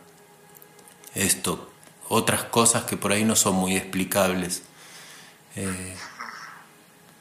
[1.14, 1.70] esto,
[2.08, 4.62] otras cosas que por ahí no son muy explicables.
[5.56, 5.96] Eh,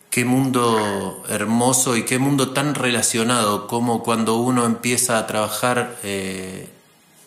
[0.10, 6.70] qué mundo hermoso y qué mundo tan relacionado como cuando uno empieza a trabajar eh,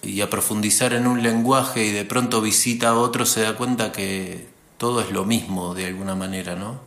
[0.02, 3.90] y a profundizar en un lenguaje y de pronto visita a otro se da cuenta
[3.90, 4.46] que
[4.76, 6.80] todo es lo mismo de alguna manera, ¿no?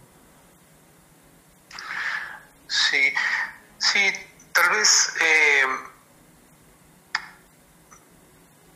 [2.68, 3.14] Sí,
[3.80, 4.00] sí,
[4.52, 5.64] tal vez eh,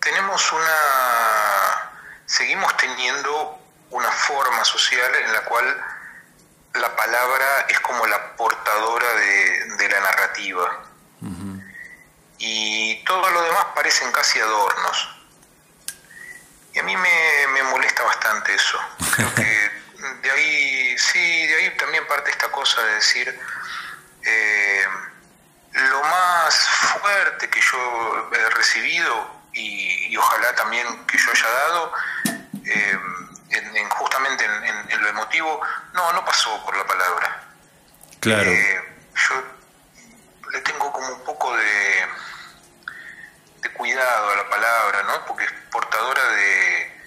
[0.02, 1.92] tenemos una,
[2.26, 3.60] seguimos teniendo
[3.92, 5.86] una forma social en la cual
[6.74, 10.84] la palabra es como la portadora de, la narrativa.
[12.38, 15.10] Y todo lo demás parecen casi adornos.
[16.74, 18.80] Y a mí me, molesta bastante eso.
[19.16, 19.72] Creo que
[20.24, 23.40] de ahí, sí, de ahí también parte esta cosa de decir,
[24.24, 24.86] eh,
[25.74, 26.68] lo más
[27.02, 31.94] fuerte que yo he recibido y, ojalá también que yo haya dado,
[32.66, 33.00] eh,
[33.50, 35.62] en, justamente en, lo emotivo,
[35.94, 37.44] no, no pasó por la palabra.
[38.20, 38.50] Claro.
[38.50, 38.82] Eh,
[39.16, 39.44] yo
[40.52, 42.08] le tengo como un poco de,
[43.62, 45.26] de cuidado a la palabra, ¿no?
[45.26, 47.02] Porque es portadora de,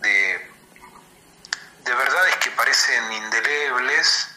[0.00, 0.50] de,
[1.84, 4.28] de verdades que parecen indelebles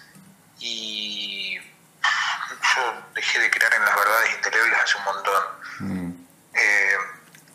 [0.59, 5.43] y yo dejé de creer en las verdades indelebles hace un montón.
[5.79, 6.13] Mm.
[6.53, 6.92] Eh,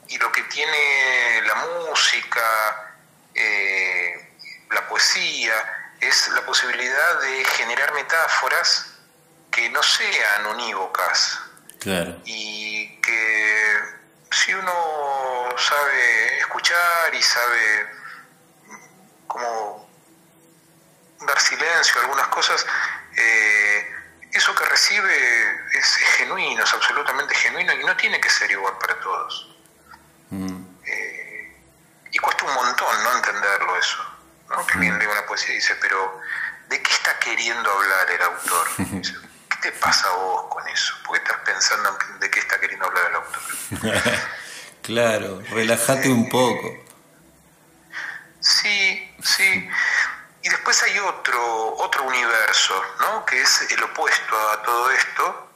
[0.08, 2.94] y lo que tiene la música,
[3.34, 4.34] eh,
[4.70, 8.94] la poesía es la posibilidad de generar metáforas
[9.50, 11.40] que no sean unívocas.
[12.24, 13.80] Y que
[14.30, 17.90] si uno sabe escuchar y sabe
[19.26, 19.88] cómo
[21.20, 22.66] dar silencio a algunas cosas,
[23.16, 23.94] eh,
[24.32, 28.98] eso que recibe es, genuino, es absolutamente genuino y no tiene que ser igual para
[29.00, 29.57] todos.
[32.18, 33.98] Y cuesta un montón no entenderlo eso.
[34.48, 34.66] ¿no?
[34.66, 36.20] Que alguien lee una poesía y dice, pero
[36.68, 38.66] ¿de qué está queriendo hablar el autor?
[38.76, 40.94] ¿Qué te pasa a vos con eso?
[41.04, 43.42] ¿Por qué estás pensando en de qué está queriendo hablar el autor?
[44.82, 46.84] claro, relájate un poco.
[48.40, 49.70] Sí, sí.
[50.42, 53.24] Y después hay otro, otro universo, ¿no?
[53.26, 55.52] que es el opuesto a todo esto,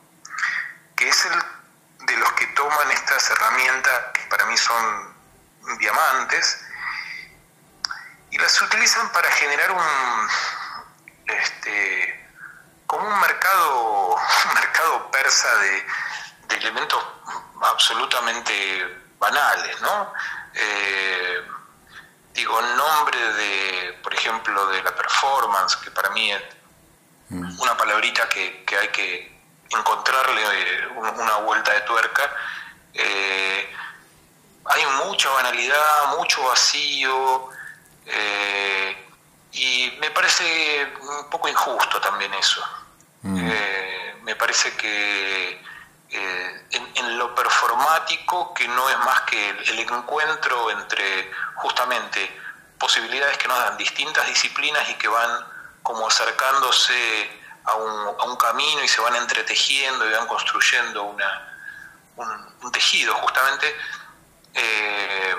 [0.95, 5.12] que es el de los que toman estas herramientas que para mí son
[5.79, 6.65] diamantes
[8.31, 10.29] y las utilizan para generar un
[11.27, 12.31] este
[12.87, 14.17] como un mercado
[14.49, 15.87] un mercado persa de,
[16.57, 17.03] elementos
[17.63, 20.13] absolutamente banales no
[20.55, 21.43] eh,
[22.35, 26.43] digo en nombre de por ejemplo de la performance que para mí es
[27.31, 27.61] mm.
[27.61, 29.41] una palabrita que, hay que
[29.71, 32.31] encontrarle eh, una vuelta de tuerca
[32.95, 33.75] eh,
[34.65, 37.49] hay mucha banalidad, mucho vacío,
[38.07, 39.09] eh,
[39.53, 42.63] y me parece un poco injusto también eso.
[43.23, 43.51] Mm.
[43.51, 45.63] Eh, me parece que
[46.11, 52.41] eh, en, lo performático, que no es más que el, encuentro entre justamente
[52.79, 55.47] posibilidades que nos dan distintas disciplinas y que van
[55.83, 61.57] como acercándose a un, a un camino y se van entretejiendo y van construyendo una,
[62.17, 63.75] un, un tejido justamente
[64.55, 65.35] eh,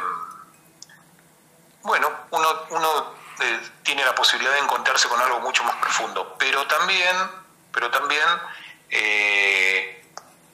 [1.82, 6.66] bueno, uno, uno eh, tiene la posibilidad de encontrarse con algo mucho más profundo, pero
[6.68, 7.16] también,
[7.72, 8.24] pero también
[8.90, 10.06] eh,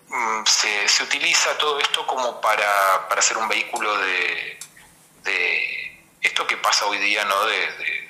[0.07, 4.59] mm, se, se, utiliza todo esto como para, para hacer un vehículo de,
[5.23, 7.45] de, esto que pasa hoy día, ¿no?
[7.45, 8.09] De,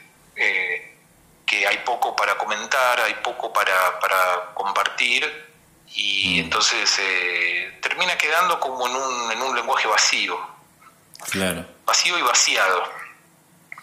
[1.45, 5.49] que hay poco para comentar, hay poco para, para compartir
[5.95, 6.43] y mm.
[6.45, 10.39] entonces eh, termina quedando como en un, en un lenguaje vacío.
[11.31, 11.65] Claro.
[11.85, 12.83] Vacío y vaciado.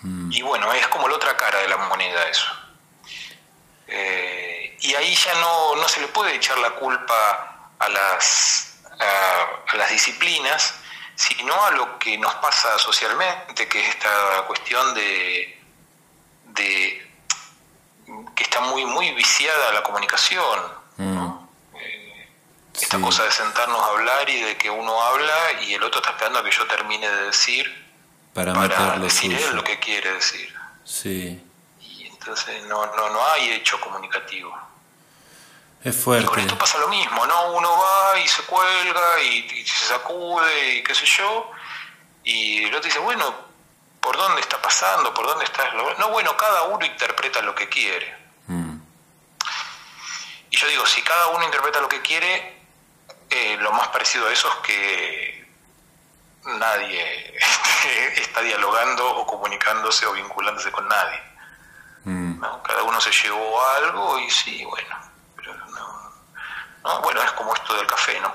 [0.03, 0.33] Mm.
[0.33, 2.47] Y bueno, es como la otra cara de la moneda eso.
[3.89, 9.77] Eh, y ahí ya no, no se le puede echar la culpa a las, a,
[9.77, 10.75] las disciplinas,
[11.15, 15.63] sino a lo que nos pasa socialmente, que es esta cuestión de,
[16.45, 17.11] de
[18.35, 20.61] que está muy, muy viciada la comunicación.
[20.97, 21.46] Mm.
[22.81, 26.11] Esta cosa de sentarnos a hablar y de que uno habla y el otro está
[26.11, 27.87] esperando a que yo termine de decir
[28.33, 28.53] para,
[28.99, 30.55] decir él lo que quiere decir.
[30.85, 31.43] Sí.
[31.81, 34.55] Y Entonces no, no, no hay hecho comunicativo.
[35.83, 36.27] Es fuerte.
[36.27, 37.53] con esto pasa lo mismo, ¿no?
[37.53, 41.51] Uno va y se cuelga y, se sacude y qué sé yo,
[42.25, 43.33] y el otro dice, bueno,
[44.01, 45.15] ¿por dónde está pasando?
[45.15, 45.73] ¿Por dónde está?
[45.99, 48.17] No, bueno, cada uno interpreta lo que quiere.
[48.49, 48.79] Mm.
[50.51, 52.56] Y yo digo, si cada uno interpreta lo que quiere,
[53.31, 55.49] eh, lo más parecido a eso es que
[56.59, 57.35] nadie
[58.17, 61.21] está dialogando o comunicándose o vinculándose con nadie.
[62.05, 62.41] Mm.
[62.63, 64.97] Cada uno se llevó algo y sí, bueno,
[67.03, 68.33] bueno, es como esto del café, ¿no?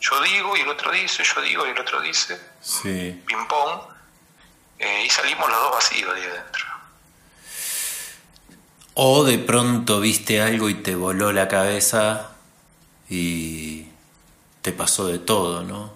[0.00, 2.38] Yo digo y el otro dice, yo digo y el otro dice.
[2.60, 3.22] Sí.
[3.26, 3.80] Ping pong.
[4.78, 6.64] Eh, y salimos los dos vacíos de adentro.
[8.94, 12.32] O de pronto viste algo y te voló la cabeza
[13.08, 13.88] y
[14.64, 15.92] te pasó de todo, ¿no?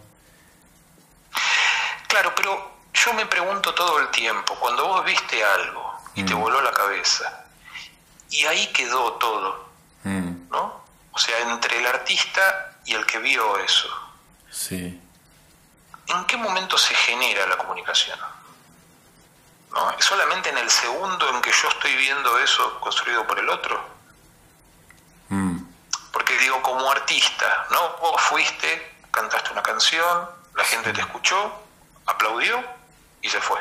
[2.06, 6.38] Claro, pero yo me pregunto todo el tiempo, cuando vos viste algo y te mm.
[6.38, 7.46] voló la cabeza,
[8.28, 9.70] y ahí quedó todo,
[10.04, 10.50] mm.
[10.50, 10.84] ¿no?
[11.12, 13.88] O sea, entre el artista y el que vio eso.
[14.50, 15.00] Sí.
[16.06, 18.18] ¿En qué momento se genera la comunicación?
[19.72, 19.90] ¿No?
[19.92, 23.97] ¿Es solamente en el segundo en que yo estoy viendo eso construido por el otro?
[26.12, 27.96] Porque digo, como artista, ¿no?
[27.98, 31.52] Vos fuiste, cantaste una canción, la gente te escuchó,
[32.06, 32.62] aplaudió
[33.22, 33.58] y se fue.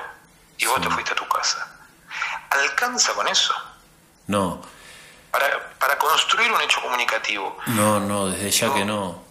[0.57, 1.67] Y vos te fuiste a tu casa.
[2.49, 3.53] ¿Alcanza con eso?
[4.27, 4.61] No
[5.79, 7.57] para, construir un hecho comunicativo.
[7.67, 9.23] No, no, desde ya que no.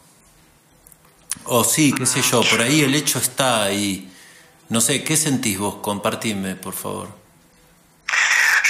[1.45, 4.13] O sí, qué sé yo, por ahí el hecho está ahí.
[4.69, 5.77] No sé, ¿qué sentís vos?
[5.77, 7.09] Compartime, por favor.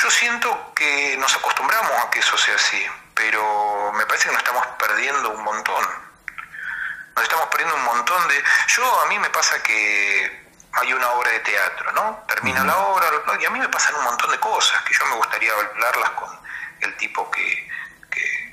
[0.03, 2.83] Yo siento que nos acostumbramos a que eso sea así,
[3.17, 5.85] pero me parece que nos estamos perdiendo un montón.
[7.17, 8.45] Nos estamos perdiendo un montón de...
[8.69, 12.25] Yo a mí me pasa que hay una obra de teatro, ¿no?
[12.29, 13.07] Termina la obra,
[13.41, 16.29] y a mí me pasan un montón de cosas que yo me gustaría hablarlas con,
[16.81, 17.67] el tipo que,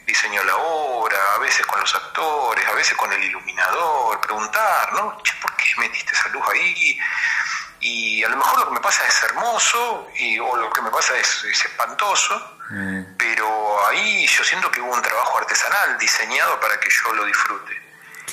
[0.06, 5.18] diseñó la obra, a veces con los actores, a veces con el iluminador, preguntar, ¿no?
[5.42, 7.00] ¿por qué metiste esa luz ahí?
[7.80, 10.92] Y a lo mejor lo que me pasa es hermoso, y, o lo que me
[10.92, 13.18] pasa es, espantoso, mm.
[13.18, 17.82] pero ahí yo siento que hubo un trabajo artesanal diseñado para que yo lo disfrute.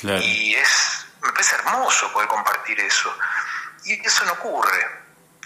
[0.03, 3.15] Y es, me parece hermoso poder compartir eso.
[3.83, 5.01] Y eso no ocurre.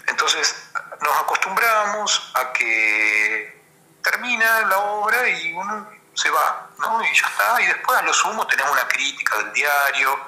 [0.06, 0.70] Entonces
[1.00, 3.62] nos acostumbramos a que
[4.02, 7.02] termina la obra y uno se va, ¿no?
[7.02, 10.18] Y ya está, y después a lo sumo tenemos una crítica del diario,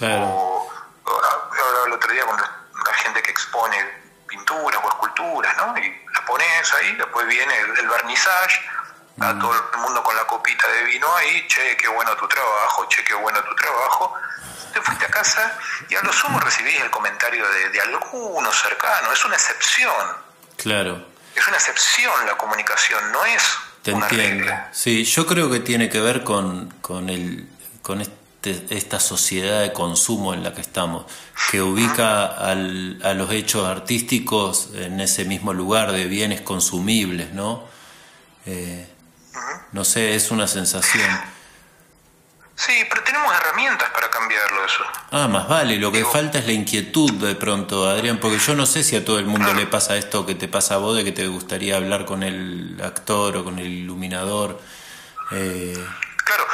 [0.00, 0.72] o,
[1.04, 3.76] ahora el otro día con la gente que expone
[4.26, 5.78] pinturas o esculturas, ¿no?
[5.78, 8.60] Y pones ahí, después viene el, el vernizaje,
[9.20, 9.38] a mm.
[9.38, 13.02] todo el mundo con la copita de vino ahí, che, qué bueno tu trabajo, che,
[13.04, 14.14] qué bueno tu trabajo.
[14.72, 15.58] Te fuiste a casa
[15.88, 20.06] y a lo sumo recibís el comentario de, de alguno cercano, es una excepción.
[20.56, 23.42] Claro es una excepción la comunicación, no es
[23.82, 24.52] Te una entiendo.
[24.72, 27.48] Sí, yo creo que tiene que ver con, con, el,
[27.82, 28.14] con este,
[28.46, 31.06] esta sociedad de consumo en la que estamos,
[31.50, 37.64] que ubica al, a los hechos artísticos en ese mismo lugar de bienes consumibles, ¿no?
[38.46, 38.86] Eh,
[39.72, 41.10] no sé, es una sensación.
[42.56, 44.82] Sí, pero tenemos herramientas para cambiarlo eso.
[45.10, 48.64] Ah, más vale, lo que falta es la inquietud de pronto, Adrián, porque yo no
[48.64, 51.04] sé si a todo el mundo le pasa esto que te pasa a vos, de
[51.04, 54.58] que te gustaría hablar con el actor o con el iluminador.
[55.32, 55.76] Eh...
[56.24, 56.46] Claro,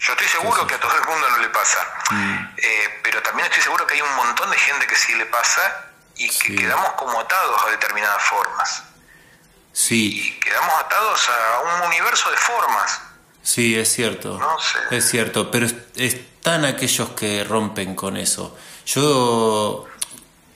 [0.00, 1.78] yo estoy seguro que a todo el mundo no le pasa,
[2.10, 2.54] mm.
[2.56, 5.88] eh, pero también estoy seguro que hay un montón de gente que sí le pasa
[6.16, 8.82] y que quedamos como atados a determinadas formas.
[9.72, 10.20] Sí.
[10.20, 13.00] Y quedamos atados a un universo de formas.
[13.42, 14.40] Sí, es cierto.
[14.90, 18.56] Es cierto, pero están aquellos que rompen con eso.
[18.86, 19.86] Yo,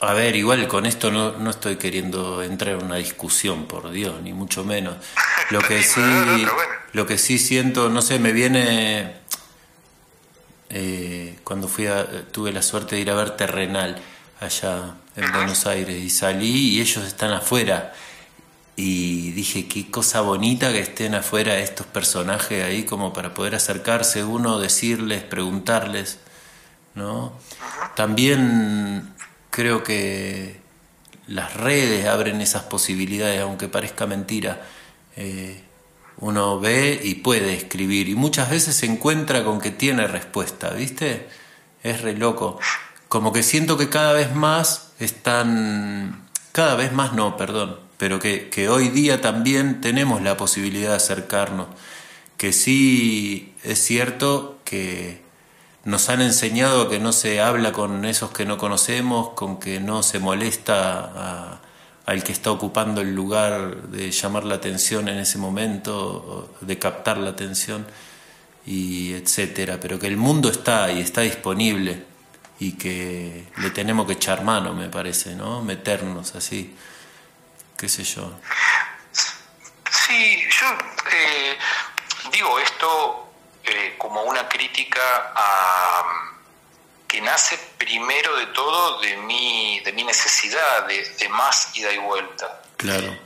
[0.01, 4.21] a ver, igual con esto no, no estoy queriendo entrar en una discusión, por Dios,
[4.23, 4.97] ni mucho menos.
[5.51, 6.47] Lo que sí,
[6.93, 9.24] lo que sí siento, no sé, me viene
[10.71, 13.97] eh, cuando fui a, tuve la suerte de ir a ver Terrenal
[14.41, 17.93] allá en Buenos Aires y salí y ellos están afuera
[18.77, 24.25] y dije, qué cosa bonita que estén afuera estos personajes ahí como para poder acercarse
[24.25, 26.19] uno, decirles, preguntarles,
[26.95, 27.33] ¿no?
[27.95, 29.15] También
[29.51, 30.61] creo que
[31.29, 34.63] las redes abren esas posibilidades, aunque parezca mentira.
[35.17, 35.63] Eh,
[36.19, 41.29] uno ve y puede escribir y muchas veces se encuentra con que tiene respuesta, ¿viste?
[41.83, 42.59] Es re loco.
[43.09, 48.69] Como que siento que cada vez más están, cada vez más no, perdón, pero que,
[48.69, 51.69] hoy día también tenemos la posibilidad de acercarnos,
[52.37, 55.23] que sí es cierto que
[55.85, 60.03] nos han enseñado que no se habla con esos que no conocemos, con que no
[60.03, 61.61] se molesta
[62.07, 67.17] al que está ocupando el lugar de llamar la atención en ese momento, de captar
[67.17, 67.87] la atención
[68.67, 72.05] y etcétera, pero que el mundo está y está disponible
[72.61, 75.63] y que le tenemos que echar mano, me parece, ¿no?
[75.63, 76.77] Meternos así,
[77.77, 78.39] qué sé yo.
[79.91, 80.67] Sí, yo
[81.11, 81.57] eh,
[82.33, 83.33] digo esto
[83.65, 86.34] eh, como una crítica a
[87.15, 92.61] que nace primero de todo de mi, de mi necesidad de, más ida y vuelta.
[92.77, 93.17] Claro.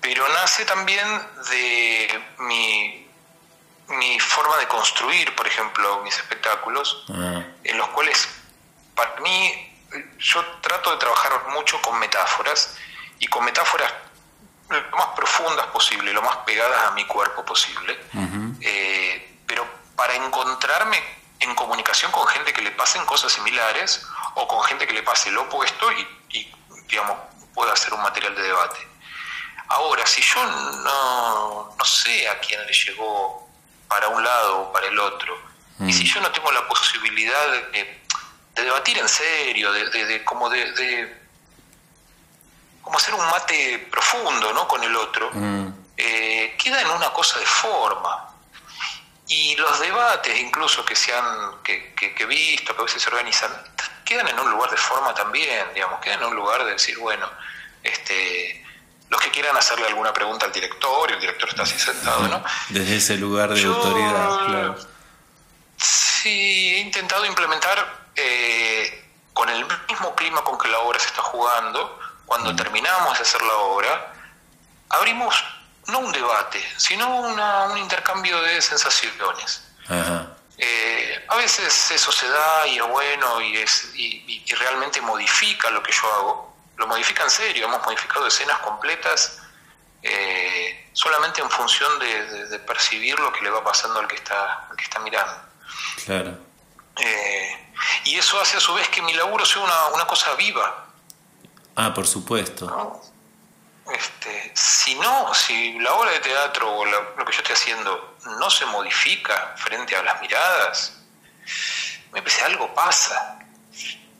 [0.00, 1.06] Pero nace también
[1.48, 3.06] de mi,
[3.90, 7.44] mi forma de construir, por ejemplo, mis espectáculos, ah.
[7.62, 8.28] en los cuales
[8.96, 9.72] para mí
[10.18, 12.76] yo trato de trabajar mucho con metáforas
[13.20, 13.92] y con metáforas
[14.68, 18.00] lo más profundas posible, lo más pegadas a mi cuerpo posible,
[18.62, 19.64] eh, pero
[19.94, 24.92] para encontrarme en comunicación con gente que le pasen cosas similares o con gente que
[24.92, 26.52] le pase lo opuesto y,
[26.88, 27.18] digamos,
[27.54, 28.88] pueda hacer un material de debate.
[29.68, 33.48] Ahora, si yo no, no sé a quién le llegó
[33.86, 35.36] para un lado o para el otro,
[35.80, 36.06] y si mm.
[36.06, 38.02] yo no tengo la posibilidad de,
[38.54, 41.16] debatir en serio, de, de, como de,
[42.82, 44.66] como hacer un mate profundo ¿no?
[44.66, 45.68] con el otro, mm.
[45.96, 48.27] eh, queda en una cosa de forma.
[49.28, 53.52] Y los debates incluso que se han que, he visto, que a veces se organizan,
[54.04, 57.30] quedan en un lugar de forma también, digamos, quedan en un lugar de decir, bueno,
[57.82, 58.64] este
[59.10, 62.44] los que quieran hacerle alguna pregunta al director, y el director está así sentado, ¿no?
[62.68, 64.76] Desde ese lugar de autoridad, claro.
[65.76, 71.22] Sí, he intentado implementar eh, con el mismo clima con que la obra se está
[71.22, 72.56] jugando, cuando mm.
[72.56, 74.12] terminamos de hacer la obra,
[74.90, 75.42] abrimos
[75.88, 79.62] no un debate, sino un intercambio de sensaciones.
[80.58, 85.82] Eh, a veces eso se da y es bueno y, es, y, realmente modifica lo
[85.82, 86.56] que yo hago.
[86.76, 89.40] Lo modifica en serio, hemos modificado escenas completas
[90.02, 94.84] eh, solamente en función de, percibir lo que le va pasando al que está, que
[94.84, 95.34] está mirando.
[96.04, 96.38] Claro.
[96.96, 97.72] Eh,
[98.04, 100.86] y eso hace a su vez que mi laburo sea una, una cosa viva.
[101.76, 103.00] Ah, por supuesto.
[103.92, 108.50] Este, si no, si la obra de teatro o lo, que yo estoy haciendo no
[108.50, 110.98] se modifica frente a las miradas,
[112.12, 113.38] me parece algo pasa.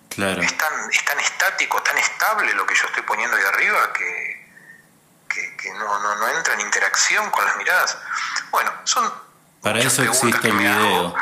[0.09, 0.43] Claro.
[0.43, 4.49] Es tan, es tan estático, tan estable lo que yo estoy poniendo ahí arriba que,
[5.29, 7.99] que, no, no, no, entra en interacción con las miradas.
[8.51, 9.13] Bueno, son.
[9.63, 11.15] Para eso existe el video.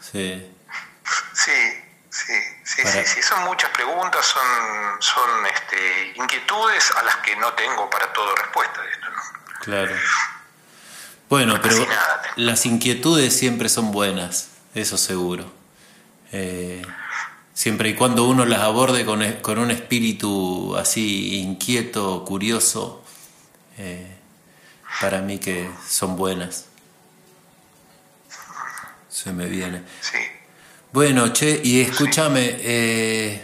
[0.00, 0.54] Sí.
[1.34, 2.32] Sí, Sí,
[2.68, 7.88] sí, sí, sí, son muchas preguntas, son, son este, inquietudes a las que no tengo
[7.88, 9.22] para todo respuesta de esto, ¿no?
[9.60, 9.96] Claro.
[11.28, 11.86] Bueno, pero
[12.36, 15.50] las inquietudes siempre son buenas, eso seguro.
[16.32, 16.82] Eh,
[17.54, 23.04] siempre y cuando uno las aborde con, e, con un espíritu así inquieto, curioso,
[23.78, 24.16] eh,
[25.00, 26.66] para mí que son buenas.
[29.08, 29.82] Se me viene.
[30.00, 30.18] Sí.
[30.98, 33.40] Bueno, che, y escúchame, eh,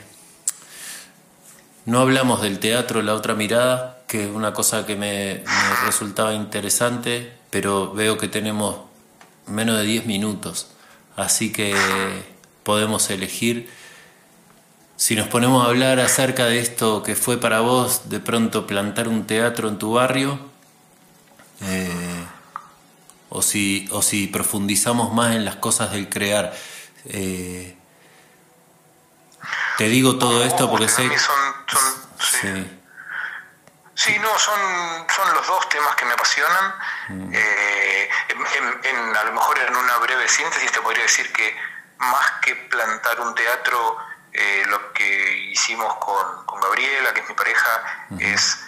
[1.86, 5.44] no hablamos del teatro, la otra mirada, que es una cosa que me,
[5.86, 8.80] resultaba interesante, pero veo que tenemos
[9.46, 10.66] menos de 10 minutos,
[11.14, 11.76] así que
[12.64, 13.70] podemos elegir.
[14.96, 19.06] Si nos ponemos a hablar acerca de esto que fue para vos de pronto plantar
[19.06, 20.40] un teatro en tu barrio,
[21.62, 22.24] eh,
[23.28, 26.52] o, si, o si profundizamos más en las cosas del crear.
[27.06, 27.76] Eh,
[29.76, 31.08] te digo todo esto porque sé...
[32.18, 32.80] sí.
[33.94, 34.18] sí.
[34.18, 34.60] no, son,
[35.14, 36.74] son los dos temas que me apasionan.
[37.08, 37.30] Mm.
[37.34, 38.10] Eh,
[38.84, 41.56] en, a lo mejor en una breve síntesis te podría decir que
[41.98, 43.98] más que plantar un teatro,
[44.32, 48.64] eh, lo que hicimos con, con, Gabriela, que es mi pareja, es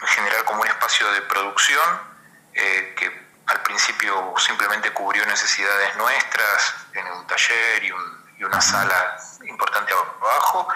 [0.00, 2.16] generar como un espacio de producción
[2.52, 7.92] que al principio simplemente cubrió necesidades nuestras en un taller y,
[8.44, 9.16] una sala
[9.46, 10.68] importante abajo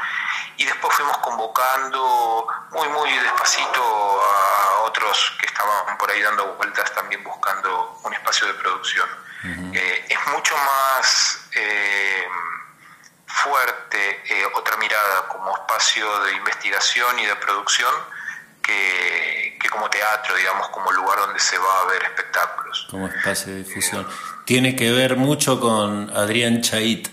[0.56, 6.90] y después fuimos convocando muy muy despacito a otros que estaban por ahí dando vueltas
[6.94, 9.08] también buscando un espacio de producción.
[9.74, 12.28] Eh, es mucho más eh,
[13.26, 17.94] fuerte eh, otra mirada como espacio de investigación y de producción
[19.58, 22.86] que, como teatro, digamos, como lugar donde se va a ver espectáculos.
[22.90, 24.06] Como espacio de difusión.
[24.44, 27.08] Tiene que ver mucho con Adrián Chait.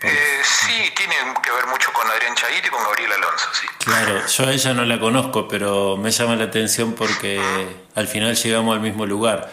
[0.00, 3.66] Eh, sí, tiene que ver mucho con Adrián Chait y con Gabriel Alonso, sí.
[3.78, 7.40] Claro, yo a ella no la conozco, pero me llama la atención porque
[7.94, 9.50] al final llegamos al mismo lugar,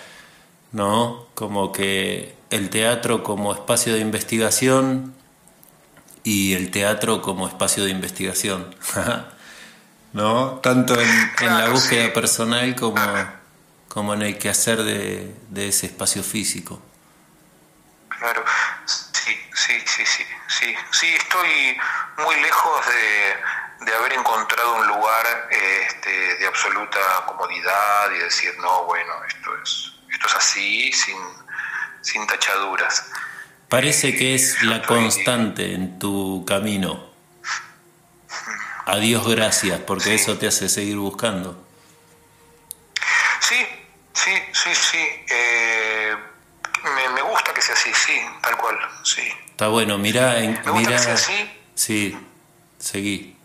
[0.73, 1.27] ¿no?
[1.35, 5.15] Como que el teatro como espacio de investigación
[6.24, 8.76] y el teatro como espacio de investigación.
[10.13, 10.59] ¿No?
[10.61, 13.01] Tanto en, la búsqueda personal como,
[13.88, 16.82] como en el quehacer de, de ese espacio físico.
[18.09, 18.43] Claro,
[18.86, 21.78] sí, sí, sí, sí, sí, sí, estoy
[22.17, 28.84] muy lejos de, de haber encontrado un lugar este, de absoluta comodidad y decir, no,
[28.84, 31.17] bueno, esto es, esto es así, sin,
[32.01, 33.09] sin tachaduras.
[33.72, 37.09] Parece que es la constante en tu camino.
[38.86, 41.57] A Dios gracias, porque eso te hace seguir buscando.
[43.39, 43.65] Sí,
[44.11, 44.97] sí, sí, sí.
[45.30, 46.13] Eh,
[47.15, 49.22] me, gusta que sea así, sí, tal cual, sí.
[49.51, 51.51] Está bueno, mira, en, me gusta que sea así.
[51.74, 52.17] Sí,
[52.78, 53.38] seguí.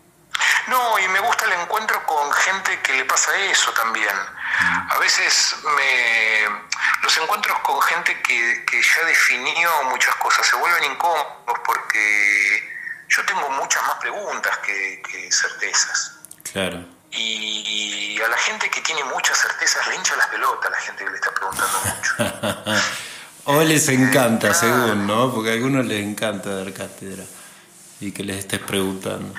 [0.68, 4.14] No, y me gusta el encuentro con gente que le pasa eso también.
[4.60, 4.90] Mm.
[4.90, 6.66] A veces me,
[7.02, 12.76] los encuentros con gente que, ya definió muchas cosas se vuelven incómodos porque
[13.08, 16.12] yo tengo muchas más preguntas que, certezas.
[16.52, 16.84] Claro.
[17.12, 21.10] Y, a la gente que tiene muchas certezas le hincha las pelotas, la gente que
[21.10, 22.80] le está preguntando mucho.
[23.44, 25.32] o les encanta, según, ¿no?
[25.32, 27.24] Porque a algunos les encanta dar cátedra
[28.00, 29.32] y que les estés preguntando.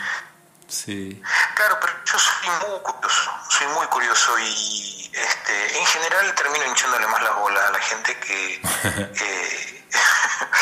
[0.68, 1.22] Sí.
[1.56, 7.08] Claro, pero yo soy muy curioso, soy muy curioso y este, en general termino hinchándole
[7.08, 8.62] más las bolas a la gente que...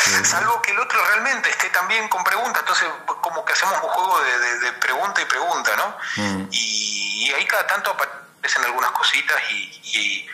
[0.23, 2.87] salvo que el otro realmente esté también con preguntas, entonces
[3.21, 5.97] como que hacemos un juego de, pregunta y pregunta, ¿no?
[6.15, 6.47] Mm.
[6.51, 10.29] Y, ahí cada tanto aparecen algunas cositas y,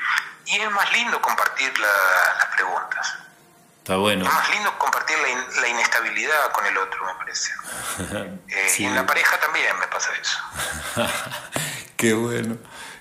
[0.46, 3.14] es más lindo compartir las preguntas.
[3.82, 4.26] Está bueno.
[4.26, 5.18] Es más lindo compartir
[5.60, 7.52] la, inestabilidad con el otro, me parece.
[8.48, 10.38] Eh, y en la pareja también me pasa eso.
[11.98, 12.58] qué bueno,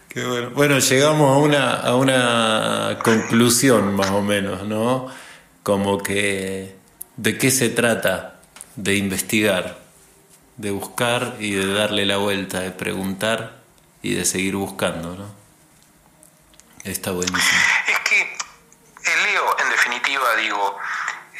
[0.09, 0.51] qué bueno.
[0.51, 5.09] Bueno, llegamos a una, a una conclusión más o menos, ¿no?
[5.63, 6.77] Como que,
[7.17, 8.41] ¿de qué se trata?
[8.77, 9.79] De investigar,
[10.57, 13.59] de buscar y de darle la vuelta, de preguntar
[14.03, 15.35] y de seguir buscando, ¿no?
[16.85, 17.61] Está buenísimo.
[17.87, 18.41] Es que
[19.27, 19.60] Leo, en
[19.91, 20.79] definitiva, digo,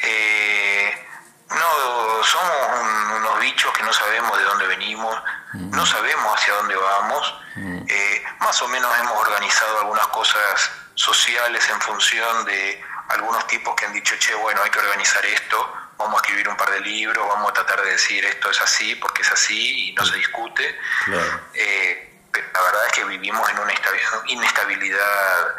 [0.03, 1.07] eh,
[1.49, 2.79] no somos
[3.17, 5.15] unos bichos que no sabemos de dónde venimos,
[5.53, 5.71] mm.
[5.71, 7.83] no sabemos hacia dónde vamos, mm.
[7.87, 13.85] eh, más o menos hemos organizado algunas cosas sociales en función de algunos tipos que
[13.85, 17.25] han dicho, che, bueno, hay que organizar esto, vamos a escribir un par de libros,
[17.27, 20.77] vamos a tratar de decir esto es así porque es así y no se discute.
[21.53, 23.73] Eh, la verdad es que vivimos en una
[24.27, 25.55] inestabilidad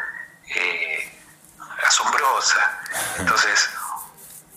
[1.85, 2.79] asombrosa.
[3.19, 3.69] Entonces,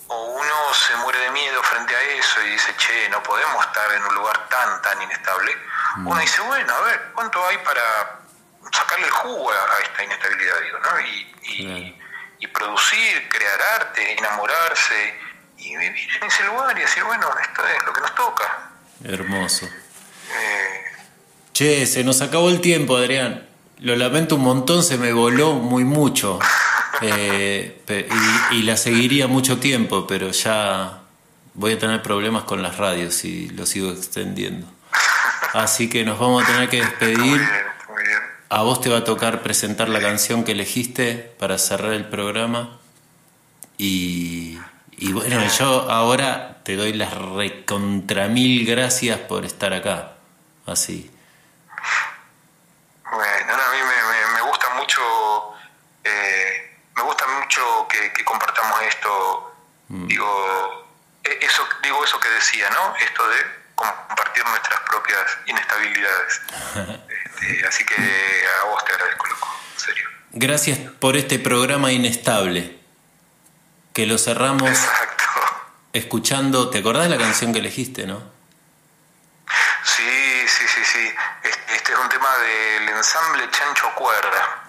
[0.09, 3.93] o uno se muere de miedo frente a eso y dice, che, no podemos estar
[3.93, 5.53] en un lugar tan, tan inestable.
[5.97, 6.07] Mm.
[6.07, 8.21] Uno dice, bueno, a ver, ¿cuánto hay para
[8.73, 10.55] sacarle el jugo a, esta inestabilidad?
[10.63, 11.01] Digo, ¿no?
[11.01, 11.97] y,
[12.39, 15.19] y, producir, crear arte, enamorarse
[15.59, 18.71] y vivir en ese lugar y decir, bueno, esto es lo que nos toca.
[19.05, 19.67] Hermoso.
[19.67, 20.85] Eh,
[21.53, 23.49] che, se nos acabó el tiempo, Adrián.
[23.79, 26.39] Lo lamento un montón, se me voló muy mucho.
[27.03, 27.83] Eh,
[28.53, 31.01] y, la seguiría mucho tiempo, pero ya
[31.55, 34.67] voy a tener problemas con las radios si lo sigo extendiendo.
[35.53, 37.41] Así que nos vamos a tener que despedir.
[38.49, 42.79] A vos te va a tocar presentar la canción que elegiste para cerrar el programa.
[43.77, 44.59] Y,
[44.93, 50.13] y bueno, yo ahora te doy las recontra mil gracias por estar acá.
[50.65, 51.11] Así.
[53.11, 53.79] Bueno, a mí
[54.35, 55.01] me, gusta mucho
[56.03, 56.67] eh,
[56.97, 59.55] me gusta mucho que, compartamos esto,
[59.89, 60.07] mm.
[60.07, 60.89] digo,
[61.25, 62.95] e, eso, digo eso que decía, ¿no?
[62.97, 63.37] Esto de
[63.75, 66.41] compartir nuestras propias inestabilidades.
[67.37, 70.09] Este, así que a vos te agradezco, loco, en serio.
[70.33, 72.79] Gracias por este programa inestable,
[73.93, 74.71] que lo cerramos
[75.93, 78.23] escuchando, ¿te acordás de la canción que elegiste, no?
[79.85, 81.15] Sí, sí, sí, sí.
[81.43, 84.66] Este, este es un tema del ensamble Chancho Cuerda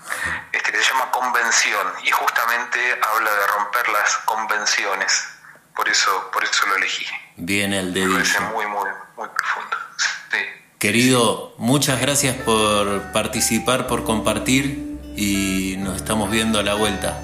[0.67, 5.27] este, que se llama Convención y justamente habla de romper las convenciones.
[5.75, 7.05] Por eso, por eso lo elegí.
[7.37, 8.13] Viene el dedillo.
[8.13, 9.77] Me parece muy, muy, muy profundo.
[10.79, 17.19] Querido, muchas gracias por participar, por compartir y nos estamos viendo a la vuelta.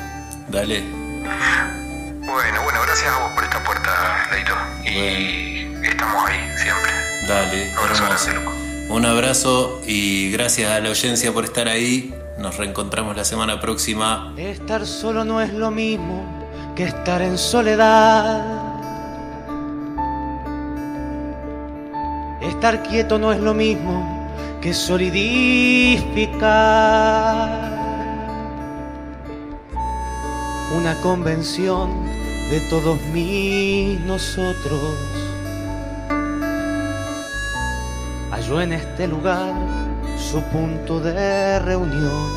[0.48, 0.82] Dale.
[0.82, 4.56] Bueno, bueno, gracias a vos por esta puerta, Leito.
[4.86, 6.91] Y estamos ahí siempre.
[7.28, 7.74] Dale,
[8.89, 12.14] Un abrazo y gracias a la audiencia por estar ahí.
[12.38, 14.34] Nos reencontramos la semana próxima.
[14.38, 16.24] Estar solo no es lo mismo
[16.76, 18.44] que estar en soledad.
[22.42, 24.28] Estar quieto no es lo mismo
[24.62, 27.72] que solidificar.
[30.76, 31.92] Una convención
[32.50, 34.98] de todos mis nosotros
[38.32, 39.54] halló en este lugar
[40.24, 42.32] su punto de reunión.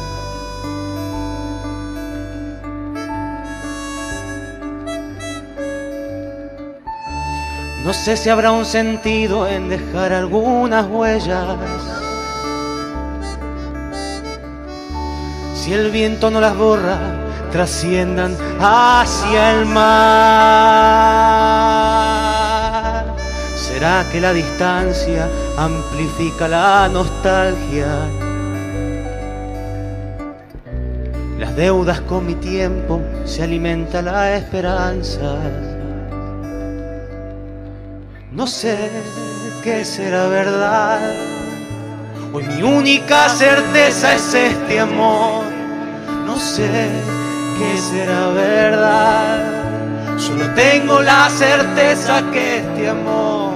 [7.85, 11.57] No sé si habrá un sentido en dejar algunas huellas.
[15.55, 16.99] Si el viento no las borra,
[17.53, 20.97] trasciendan hacia el mar.
[23.77, 28.09] ¿Será que la distancia amplifica la nostalgia?
[31.39, 35.37] Las deudas con mi tiempo se alimenta la esperanza.
[38.33, 38.79] No sé
[39.63, 41.13] qué será verdad.
[42.33, 45.45] Hoy mi única certeza es este amor.
[46.25, 46.89] No sé
[47.59, 50.17] qué será verdad.
[50.17, 53.56] Solo tengo la certeza que este amor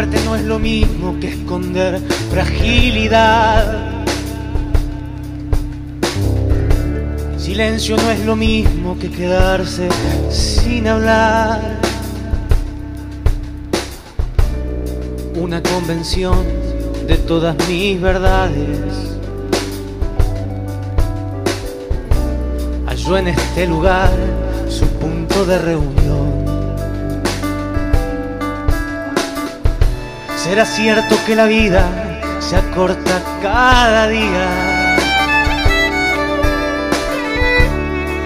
[0.00, 4.02] fuerte no es lo mismo que esconder fragilidad.
[7.36, 9.90] Silencio no es lo mismo que quedarse
[10.30, 11.60] sin hablar.
[15.34, 16.46] Una convención
[17.06, 19.18] de todas mis verdades.
[22.86, 24.10] Halló en este lugar
[24.70, 26.29] su punto de reunión.
[30.50, 31.88] ¿Será cierto que la vida
[32.40, 34.96] se acorta cada día?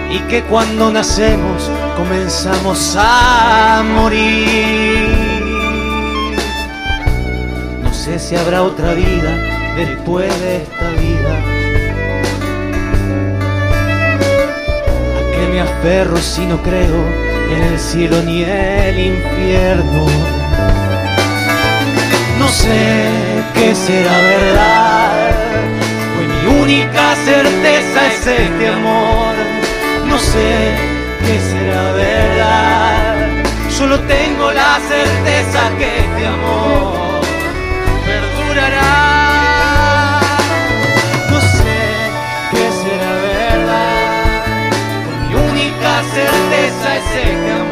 [0.09, 5.07] Y que cuando nacemos comenzamos a morir.
[7.83, 11.35] No sé si habrá otra vida después de esta vida.
[15.19, 17.05] ¿A qué me aferro si no creo
[17.51, 20.44] en el cielo ni el infierno?
[22.45, 25.31] No sé qué será verdad.
[26.15, 29.33] Hoy mi única certeza es este amor.
[30.05, 30.77] No sé
[31.25, 33.15] qué será verdad.
[33.67, 37.21] Solo tengo la certeza que este amor
[38.05, 38.91] perdurará.
[41.31, 41.77] No sé
[42.51, 44.45] qué será verdad.
[45.07, 47.64] Hoy mi única certeza es este amor.